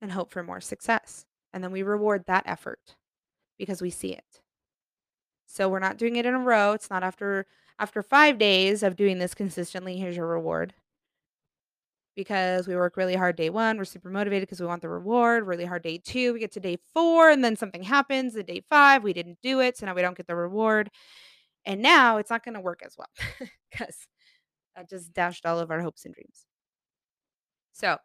and 0.01 0.11
hope 0.11 0.31
for 0.31 0.43
more 0.43 0.61
success. 0.61 1.25
And 1.53 1.63
then 1.63 1.71
we 1.71 1.81
reward 1.81 2.25
that 2.27 2.43
effort 2.45 2.95
because 3.57 3.81
we 3.81 3.89
see 3.89 4.13
it. 4.13 4.41
So 5.45 5.67
we're 5.67 5.79
not 5.79 5.97
doing 5.97 6.17
it 6.17 6.25
in 6.25 6.35
a 6.35 6.39
row. 6.39 6.73
It's 6.73 6.91
not 6.91 7.03
after 7.03 7.47
after 7.79 8.03
5 8.03 8.37
days 8.37 8.83
of 8.83 8.95
doing 8.95 9.19
this 9.19 9.33
consistently, 9.33 9.97
here's 9.97 10.17
your 10.17 10.27
reward. 10.27 10.73
Because 12.15 12.67
we 12.67 12.75
work 12.75 12.97
really 12.97 13.15
hard 13.15 13.37
day 13.37 13.49
1, 13.49 13.77
we're 13.77 13.85
super 13.85 14.09
motivated 14.09 14.47
because 14.47 14.59
we 14.59 14.67
want 14.67 14.81
the 14.81 14.89
reward. 14.89 15.47
Really 15.47 15.63
hard 15.65 15.83
day 15.83 15.97
2, 15.97 16.33
we 16.33 16.39
get 16.39 16.51
to 16.53 16.59
day 16.59 16.77
4 16.93 17.29
and 17.29 17.43
then 17.43 17.55
something 17.55 17.83
happens. 17.83 18.35
At 18.35 18.47
day 18.47 18.61
5, 18.69 19.03
we 19.03 19.13
didn't 19.13 19.39
do 19.41 19.61
it, 19.61 19.77
so 19.77 19.85
now 19.85 19.95
we 19.95 20.01
don't 20.01 20.17
get 20.17 20.27
the 20.27 20.35
reward. 20.35 20.89
And 21.65 21.81
now 21.81 22.17
it's 22.17 22.29
not 22.31 22.43
going 22.45 22.55
to 22.55 22.61
work 22.61 22.81
as 22.85 22.97
well 22.97 23.09
cuz 23.77 24.07
That 24.75 24.89
just 24.89 25.13
dashed 25.13 25.45
all 25.45 25.59
of 25.59 25.71
our 25.71 25.81
hopes 25.81 26.05
and 26.05 26.13
dreams. 26.15 26.45
So, 27.73 27.97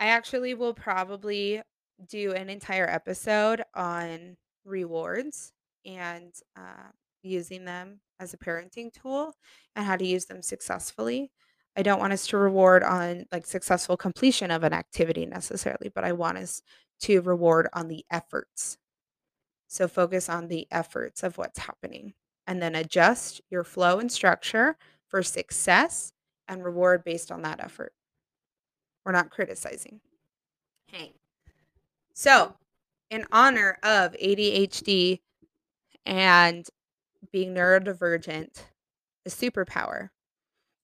I 0.00 0.08
actually 0.08 0.54
will 0.54 0.74
probably 0.74 1.62
do 2.08 2.32
an 2.34 2.50
entire 2.50 2.88
episode 2.88 3.62
on 3.74 4.36
rewards 4.64 5.52
and 5.86 6.34
uh, 6.56 6.90
using 7.22 7.64
them 7.64 8.00
as 8.20 8.34
a 8.34 8.38
parenting 8.38 8.92
tool 8.92 9.34
and 9.74 9.84
how 9.84 9.96
to 9.96 10.06
use 10.06 10.26
them 10.26 10.42
successfully. 10.42 11.32
I 11.76 11.82
don't 11.82 11.98
want 11.98 12.12
us 12.12 12.26
to 12.28 12.36
reward 12.36 12.84
on 12.84 13.24
like 13.32 13.46
successful 13.46 13.96
completion 13.96 14.50
of 14.50 14.62
an 14.62 14.72
activity 14.72 15.24
necessarily, 15.26 15.90
but 15.94 16.04
I 16.04 16.12
want 16.12 16.38
us 16.38 16.62
to 17.02 17.20
reward 17.22 17.68
on 17.72 17.88
the 17.88 18.04
efforts. 18.10 18.76
So 19.66 19.88
focus 19.88 20.28
on 20.28 20.48
the 20.48 20.66
efforts 20.70 21.22
of 21.22 21.38
what's 21.38 21.58
happening 21.58 22.14
and 22.46 22.60
then 22.60 22.74
adjust 22.74 23.40
your 23.50 23.64
flow 23.64 23.98
and 23.98 24.10
structure 24.10 24.76
for 25.06 25.22
success 25.22 26.12
and 26.48 26.64
reward 26.64 27.04
based 27.04 27.32
on 27.32 27.42
that 27.42 27.60
effort. 27.60 27.92
We're 29.04 29.12
not 29.12 29.30
criticizing. 29.30 30.00
Hey. 30.86 31.12
So, 32.12 32.54
in 33.08 33.24
honor 33.32 33.78
of 33.82 34.12
ADHD 34.12 35.20
and 36.04 36.66
being 37.32 37.54
neurodivergent, 37.54 38.64
a 39.26 39.30
superpower, 39.30 40.10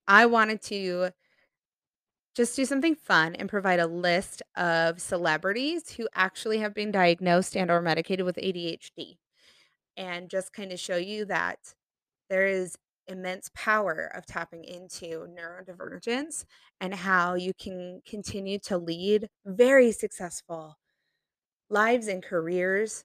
I 0.09 0.27
wanted 0.27 0.63
to 0.63 1.11
just 2.35 2.55
do 2.55 2.65
something 2.65 2.95
fun 2.95 3.35
and 3.35 3.49
provide 3.49 3.81
a 3.81 3.87
list 3.87 4.43
of 4.57 5.01
celebrities 5.01 5.93
who 5.93 6.09
actually 6.15 6.59
have 6.59 6.75
been 6.75 6.93
diagnosed 6.93 7.57
and 7.57 7.71
or 7.71 7.81
medicated 7.81 8.27
with 8.27 8.37
ADHD 8.37 9.17
and 9.97 10.29
just 10.29 10.53
kind 10.53 10.73
of 10.73 10.79
show 10.79 10.97
you 10.97 11.25
that 11.27 11.59
there 12.29 12.47
is 12.47 12.77
immense 13.09 13.51
power 13.55 14.11
of 14.15 14.27
tapping 14.27 14.65
into 14.65 15.27
neurodivergence 15.29 16.45
and 16.81 16.95
how 16.95 17.35
you 17.35 17.53
can 17.55 18.03
continue 18.07 18.59
to 18.59 18.77
lead 18.77 19.29
very 19.47 19.93
successful 19.93 20.77
lives 21.71 22.09
and 22.09 22.23
careers 22.23 23.05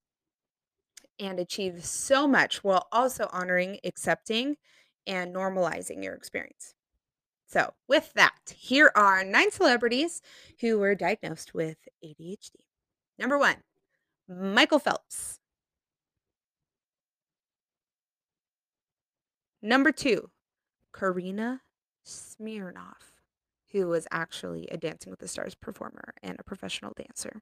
and 1.19 1.39
achieve 1.39 1.83
so 1.83 2.27
much 2.27 2.63
while 2.63 2.87
also 2.91 3.27
honoring, 3.31 3.79
accepting, 3.83 4.57
and 5.07 5.33
normalizing 5.33 6.03
your 6.03 6.13
experience. 6.13 6.73
So, 7.47 7.73
with 7.87 8.13
that, 8.13 8.55
here 8.55 8.91
are 8.95 9.23
nine 9.23 9.51
celebrities 9.51 10.21
who 10.61 10.79
were 10.79 10.95
diagnosed 10.95 11.53
with 11.53 11.77
ADHD. 12.03 12.51
Number 13.19 13.37
one, 13.37 13.57
Michael 14.29 14.79
Phelps. 14.79 15.39
Number 19.61 19.91
two, 19.91 20.29
Karina 20.93 21.61
Smirnoff, 22.05 23.11
who 23.71 23.87
was 23.87 24.07
actually 24.11 24.67
a 24.71 24.77
Dancing 24.77 25.11
with 25.11 25.19
the 25.19 25.27
Stars 25.27 25.53
performer 25.53 26.13
and 26.23 26.37
a 26.39 26.43
professional 26.43 26.93
dancer. 26.95 27.41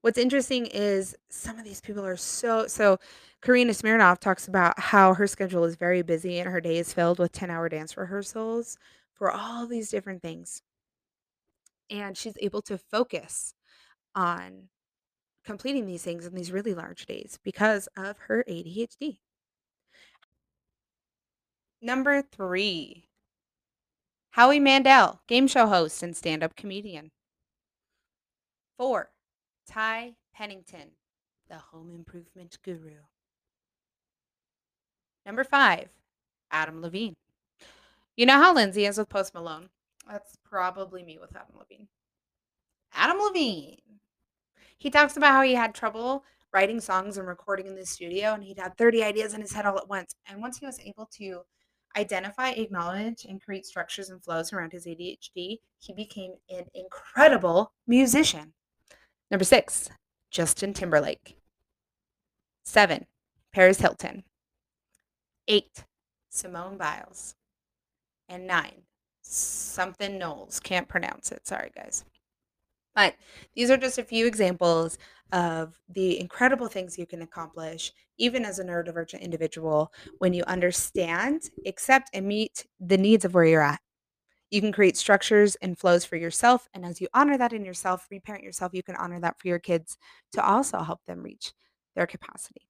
What's 0.00 0.18
interesting 0.18 0.66
is 0.66 1.16
some 1.28 1.58
of 1.58 1.64
these 1.64 1.80
people 1.80 2.04
are 2.06 2.16
so 2.16 2.66
so 2.66 2.98
Karina 3.42 3.72
Smirnoff 3.72 4.18
talks 4.18 4.48
about 4.48 4.78
how 4.78 5.14
her 5.14 5.26
schedule 5.26 5.64
is 5.64 5.76
very 5.76 6.02
busy 6.02 6.38
and 6.38 6.48
her 6.48 6.60
day 6.60 6.78
is 6.78 6.92
filled 6.92 7.18
with 7.18 7.32
10-hour 7.32 7.68
dance 7.68 7.96
rehearsals 7.96 8.78
for 9.14 9.30
all 9.30 9.66
these 9.66 9.90
different 9.90 10.22
things. 10.22 10.62
And 11.90 12.16
she's 12.16 12.36
able 12.40 12.62
to 12.62 12.78
focus 12.78 13.54
on 14.14 14.68
completing 15.44 15.86
these 15.86 16.02
things 16.02 16.26
in 16.26 16.34
these 16.34 16.52
really 16.52 16.74
large 16.74 17.06
days 17.06 17.38
because 17.42 17.88
of 17.96 18.18
her 18.26 18.44
ADHD. 18.48 19.18
Number 21.80 22.22
3. 22.22 23.04
Howie 24.30 24.60
Mandel, 24.60 25.20
game 25.28 25.46
show 25.46 25.66
host 25.66 26.02
and 26.02 26.16
stand-up 26.16 26.56
comedian. 26.56 27.12
4. 28.78 29.10
Ty 29.68 30.14
Pennington, 30.34 30.90
the 31.48 31.58
home 31.58 31.90
improvement 31.94 32.58
guru. 32.64 33.02
Number 35.26 35.44
five, 35.44 35.88
Adam 36.50 36.80
Levine. 36.80 37.16
You 38.16 38.26
know 38.26 38.38
how 38.38 38.54
Lindsay 38.54 38.86
is 38.86 38.98
with 38.98 39.08
Post 39.08 39.34
Malone? 39.34 39.68
That's 40.10 40.36
probably 40.42 41.02
me 41.04 41.18
with 41.20 41.36
Adam 41.36 41.56
Levine. 41.58 41.88
Adam 42.94 43.18
Levine. 43.18 43.76
He 44.78 44.90
talks 44.90 45.16
about 45.16 45.32
how 45.32 45.42
he 45.42 45.54
had 45.54 45.74
trouble 45.74 46.24
writing 46.52 46.80
songs 46.80 47.18
and 47.18 47.28
recording 47.28 47.66
in 47.66 47.74
the 47.74 47.84
studio, 47.84 48.32
and 48.32 48.42
he'd 48.42 48.58
had 48.58 48.76
30 48.78 49.04
ideas 49.04 49.34
in 49.34 49.40
his 49.42 49.52
head 49.52 49.66
all 49.66 49.76
at 49.76 49.88
once. 49.88 50.14
And 50.26 50.40
once 50.40 50.58
he 50.58 50.66
was 50.66 50.80
able 50.80 51.06
to 51.18 51.42
identify, 51.96 52.50
acknowledge, 52.50 53.26
and 53.28 53.42
create 53.42 53.66
structures 53.66 54.08
and 54.08 54.22
flows 54.22 54.52
around 54.52 54.72
his 54.72 54.86
ADHD, 54.86 55.58
he 55.78 55.92
became 55.94 56.32
an 56.48 56.64
incredible 56.74 57.72
musician. 57.86 58.54
Number 59.30 59.44
six, 59.44 59.90
Justin 60.30 60.72
Timberlake. 60.72 61.36
Seven, 62.64 63.06
Paris 63.52 63.80
Hilton. 63.80 64.24
Eight, 65.46 65.84
Simone 66.30 66.76
Biles. 66.76 67.34
And 68.28 68.46
nine, 68.46 68.82
something 69.22 70.18
Knowles. 70.18 70.60
Can't 70.60 70.88
pronounce 70.88 71.32
it. 71.32 71.46
Sorry, 71.46 71.70
guys. 71.74 72.04
But 72.94 73.14
these 73.54 73.70
are 73.70 73.76
just 73.76 73.98
a 73.98 74.04
few 74.04 74.26
examples 74.26 74.98
of 75.32 75.78
the 75.88 76.18
incredible 76.18 76.68
things 76.68 76.98
you 76.98 77.06
can 77.06 77.22
accomplish, 77.22 77.92
even 78.18 78.44
as 78.44 78.58
a 78.58 78.64
neurodivergent 78.64 79.20
individual, 79.20 79.92
when 80.18 80.32
you 80.32 80.42
understand, 80.44 81.50
accept, 81.66 82.10
and 82.12 82.26
meet 82.26 82.66
the 82.80 82.98
needs 82.98 83.24
of 83.24 83.34
where 83.34 83.44
you're 83.44 83.62
at. 83.62 83.80
You 84.50 84.60
can 84.60 84.72
create 84.72 84.96
structures 84.96 85.56
and 85.56 85.78
flows 85.78 86.04
for 86.04 86.16
yourself. 86.16 86.68
And 86.72 86.84
as 86.84 87.00
you 87.00 87.08
honor 87.12 87.36
that 87.36 87.52
in 87.52 87.64
yourself, 87.64 88.06
reparent 88.10 88.44
yourself, 88.44 88.72
you 88.72 88.82
can 88.82 88.96
honor 88.96 89.20
that 89.20 89.38
for 89.38 89.48
your 89.48 89.58
kids 89.58 89.98
to 90.32 90.44
also 90.44 90.80
help 90.80 91.04
them 91.04 91.22
reach 91.22 91.52
their 91.94 92.06
capacity. 92.06 92.62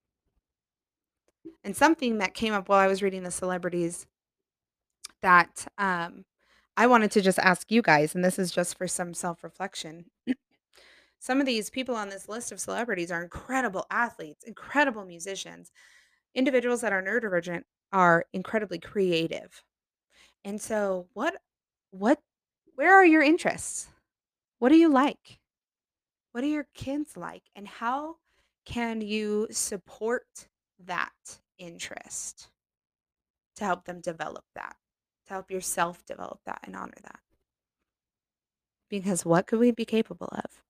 And 1.62 1.76
something 1.76 2.18
that 2.18 2.34
came 2.34 2.52
up 2.52 2.68
while 2.68 2.78
I 2.78 2.88
was 2.88 3.02
reading 3.02 3.22
the 3.22 3.30
celebrities 3.30 4.06
that 5.22 5.66
um, 5.78 6.24
I 6.76 6.86
wanted 6.86 7.10
to 7.12 7.20
just 7.20 7.38
ask 7.38 7.70
you 7.70 7.82
guys, 7.82 8.14
and 8.14 8.24
this 8.24 8.38
is 8.38 8.50
just 8.50 8.76
for 8.78 8.86
some 8.88 9.14
self 9.14 9.42
reflection. 9.44 10.06
some 11.18 11.40
of 11.40 11.46
these 11.46 11.70
people 11.70 11.94
on 11.94 12.08
this 12.08 12.28
list 12.28 12.52
of 12.52 12.60
celebrities 12.60 13.10
are 13.10 13.22
incredible 13.22 13.86
athletes, 13.90 14.44
incredible 14.44 15.04
musicians. 15.04 15.72
Individuals 16.34 16.80
that 16.82 16.92
are 16.92 17.02
neurodivergent 17.02 17.62
are 17.92 18.24
incredibly 18.32 18.78
creative. 18.78 19.62
And 20.44 20.60
so, 20.60 21.08
what 21.14 21.36
what 21.90 22.20
where 22.74 22.94
are 22.94 23.06
your 23.06 23.22
interests? 23.22 23.88
What 24.58 24.68
do 24.70 24.76
you 24.76 24.88
like? 24.88 25.40
What 26.32 26.44
are 26.44 26.48
your 26.48 26.68
kids 26.74 27.16
like? 27.16 27.42
And 27.56 27.66
how 27.66 28.16
can 28.64 29.00
you 29.00 29.48
support 29.50 30.48
that 30.84 31.40
interest 31.58 32.48
to 33.56 33.64
help 33.64 33.84
them 33.84 34.00
develop 34.00 34.44
that, 34.54 34.76
to 35.26 35.32
help 35.32 35.50
yourself 35.50 36.04
develop 36.06 36.40
that 36.46 36.60
and 36.64 36.76
honor 36.76 36.98
that? 37.02 37.18
Because 38.88 39.24
what 39.24 39.46
could 39.46 39.58
we 39.58 39.70
be 39.70 39.84
capable 39.84 40.28
of 40.30 40.62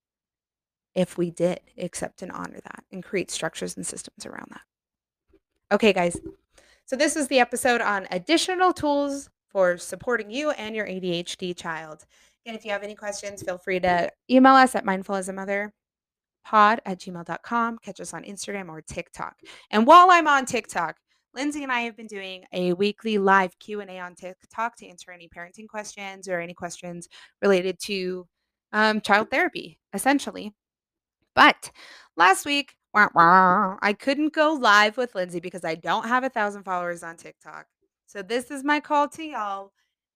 if 0.95 1.19
we 1.19 1.31
did 1.31 1.61
accept 1.77 2.23
and 2.23 2.33
honor 2.33 2.61
that 2.65 2.85
and 2.91 3.05
create 3.05 3.31
structures 3.31 3.77
and 3.77 3.87
systems 3.87 4.25
around 4.25 4.49
that? 4.51 4.63
Okay, 5.73 5.93
guys. 5.93 6.19
So, 6.87 6.97
this 6.97 7.17
is 7.17 7.29
the 7.29 7.39
episode 7.39 7.83
on 7.83 8.09
additional 8.11 8.73
tools 8.73 9.29
for 9.49 9.79
supporting 9.79 10.31
you 10.31 10.51
and 10.51 10.75
your 10.75 10.87
ADHD 10.87 11.57
child. 11.57 12.05
And 12.47 12.57
if 12.57 12.65
you 12.65 12.71
have 12.71 12.83
any 12.83 12.95
questions, 12.95 13.43
feel 13.43 13.59
free 13.59 13.81
to 13.81 14.11
email 14.31 14.55
us 14.55 14.75
at 14.75 14.85
mindfulasmother 14.85 15.71
pod 16.45 16.81
at 16.87 16.99
gmail.com. 16.99 17.79
Catch 17.79 18.01
us 18.01 18.15
on 18.15 18.25
Instagram 18.25 18.69
or 18.69 18.81
TikTok. 18.81 19.37
And 19.71 19.87
while 19.87 20.11
I'm 20.11 20.27
on 20.27 20.47
TikTok, 20.47 20.97
Lindsay 21.35 21.63
and 21.63 21.71
I 21.71 21.81
have 21.81 21.97
been 21.97 22.07
doing 22.07 22.45
a 22.53 22.73
weekly 22.73 23.19
live 23.19 23.59
Q&A 23.59 23.99
on 23.99 24.15
TikTok 24.15 24.77
to 24.77 24.89
answer 24.89 25.13
any 25.13 25.29
parenting 25.29 25.69
questions 25.69 26.27
or 26.27 26.41
any 26.41 26.55
questions 26.55 27.07
related 27.43 27.79
to 27.81 28.27
um, 28.73 29.01
child 29.01 29.31
therapy, 29.31 29.79
essentially. 29.93 30.55
But 31.35 31.71
last 32.17 32.47
week, 32.47 32.75
wah, 32.95 33.09
wah, 33.15 33.77
I 33.83 33.93
couldn't 33.93 34.33
go 34.33 34.55
live 34.55 34.97
with 34.97 35.15
Lindsay 35.15 35.41
because 35.41 35.65
I 35.65 35.75
don't 35.75 36.09
have 36.09 36.25
a 36.25 36.31
thousand 36.31 36.65
followers 36.65 37.03
on 37.03 37.17
TikTok. 37.17 37.67
So 38.09 38.23
this 38.23 38.51
is 38.51 38.65
my 38.65 38.81
call 38.81 39.07
to 39.11 39.23
y'all. 39.23 39.73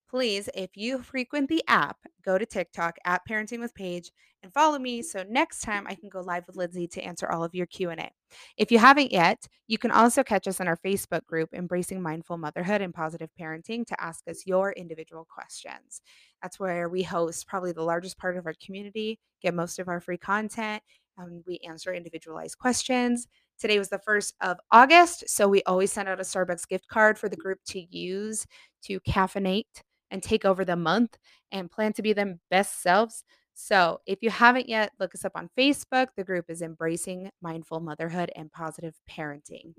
Please, 0.09 0.49
if 0.55 0.70
you 0.76 1.03
frequent 1.03 1.51
the 1.51 1.62
app, 1.68 1.99
go 2.24 2.38
to 2.38 2.47
TikTok 2.47 2.97
at 3.05 3.20
Parenting 3.28 3.61
with 3.61 3.74
Paige 3.74 4.11
and 4.43 4.51
follow 4.51 4.78
me 4.78 5.03
so 5.03 5.26
next 5.28 5.61
time 5.61 5.86
I 5.86 5.95
can 5.95 6.09
go 6.09 6.20
live 6.22 6.45
with 6.47 6.57
Lindsay 6.57 6.86
to 6.86 7.03
answer 7.03 7.30
all 7.30 7.45
of 7.45 7.55
your 7.55 7.66
Q&A. 7.66 8.11
If 8.57 8.72
you 8.72 8.78
haven't 8.78 9.12
yet, 9.12 9.47
you 9.68 9.76
can 9.76 9.90
also 9.90 10.24
catch 10.24 10.49
us 10.49 10.59
in 10.59 10.68
our 10.68 10.78
Facebook 10.78 11.26
group 11.26 11.51
Embracing 11.53 12.01
Mindful 12.01 12.38
Motherhood 12.38 12.80
and 12.80 12.95
Positive 12.95 13.28
Parenting 13.38 13.86
to 13.86 14.03
ask 14.03 14.26
us 14.26 14.47
your 14.47 14.72
individual 14.72 15.26
questions. 15.26 16.01
That's 16.43 16.59
where 16.59 16.88
we 16.88 17.03
host 17.03 17.47
probably 17.47 17.72
the 17.72 17.82
largest 17.82 18.16
part 18.16 18.38
of 18.38 18.47
our 18.47 18.55
community, 18.64 19.18
get 19.43 19.53
most 19.53 19.78
of 19.78 19.88
our 19.88 20.01
free 20.01 20.16
content, 20.16 20.82
and 21.18 21.45
we 21.47 21.59
answer 21.59 21.93
individualized 21.93 22.57
questions 22.57 23.28
Today 23.62 23.78
was 23.78 23.90
the 23.90 24.00
1st 24.00 24.32
of 24.40 24.56
August, 24.72 25.28
so 25.28 25.46
we 25.46 25.62
always 25.62 25.92
send 25.92 26.08
out 26.08 26.18
a 26.18 26.24
Starbucks 26.24 26.66
gift 26.66 26.88
card 26.88 27.16
for 27.16 27.28
the 27.28 27.36
group 27.36 27.60
to 27.66 27.80
use 27.96 28.44
to 28.82 28.98
caffeinate 29.02 29.82
and 30.10 30.20
take 30.20 30.44
over 30.44 30.64
the 30.64 30.74
month 30.74 31.16
and 31.52 31.70
plan 31.70 31.92
to 31.92 32.02
be 32.02 32.12
them 32.12 32.40
best 32.50 32.82
selves. 32.82 33.22
So, 33.54 34.00
if 34.04 34.18
you 34.20 34.30
haven't 34.30 34.68
yet, 34.68 34.90
look 34.98 35.14
us 35.14 35.24
up 35.24 35.36
on 35.36 35.48
Facebook. 35.56 36.08
The 36.16 36.24
group 36.24 36.46
is 36.48 36.60
Embracing 36.60 37.30
Mindful 37.40 37.78
Motherhood 37.78 38.32
and 38.34 38.50
Positive 38.50 38.96
Parenting. 39.08 39.74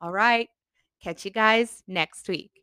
All 0.00 0.10
right, 0.10 0.48
catch 1.00 1.24
you 1.24 1.30
guys 1.30 1.84
next 1.86 2.28
week. 2.28 2.61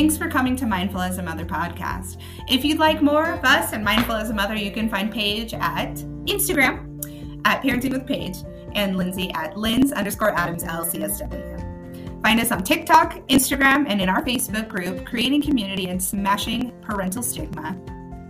Thanks 0.00 0.16
for 0.16 0.30
coming 0.30 0.56
to 0.56 0.64
Mindful 0.64 1.02
as 1.02 1.18
a 1.18 1.22
Mother 1.22 1.44
podcast. 1.44 2.22
If 2.48 2.64
you'd 2.64 2.78
like 2.78 3.02
more 3.02 3.32
of 3.32 3.44
us 3.44 3.74
and 3.74 3.84
Mindful 3.84 4.14
as 4.14 4.30
a 4.30 4.34
Mother, 4.34 4.54
you 4.54 4.70
can 4.70 4.88
find 4.88 5.12
Paige 5.12 5.52
at 5.52 5.94
Instagram 6.24 7.04
at 7.44 7.62
Parenting 7.62 7.92
with 7.92 8.06
Paige 8.06 8.38
and 8.74 8.96
Lindsay 8.96 9.30
at 9.34 9.58
Linz 9.58 9.92
underscore 9.92 10.30
Adams 10.30 10.64
LCSW. 10.64 12.22
Find 12.22 12.40
us 12.40 12.50
on 12.50 12.64
TikTok, 12.64 13.28
Instagram, 13.28 13.84
and 13.90 14.00
in 14.00 14.08
our 14.08 14.24
Facebook 14.24 14.68
group, 14.68 15.04
Creating 15.04 15.42
Community 15.42 15.88
and 15.90 16.02
Smashing 16.02 16.72
Parental 16.80 17.22
Stigma, 17.22 17.76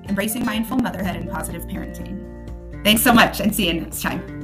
Embracing 0.08 0.44
Mindful 0.44 0.78
Motherhood 0.78 1.14
and 1.14 1.30
Positive 1.30 1.68
Parenting. 1.68 2.82
Thanks 2.82 3.00
so 3.00 3.12
much 3.12 3.38
and 3.38 3.54
see 3.54 3.68
you 3.68 3.74
next 3.74 4.02
time. 4.02 4.39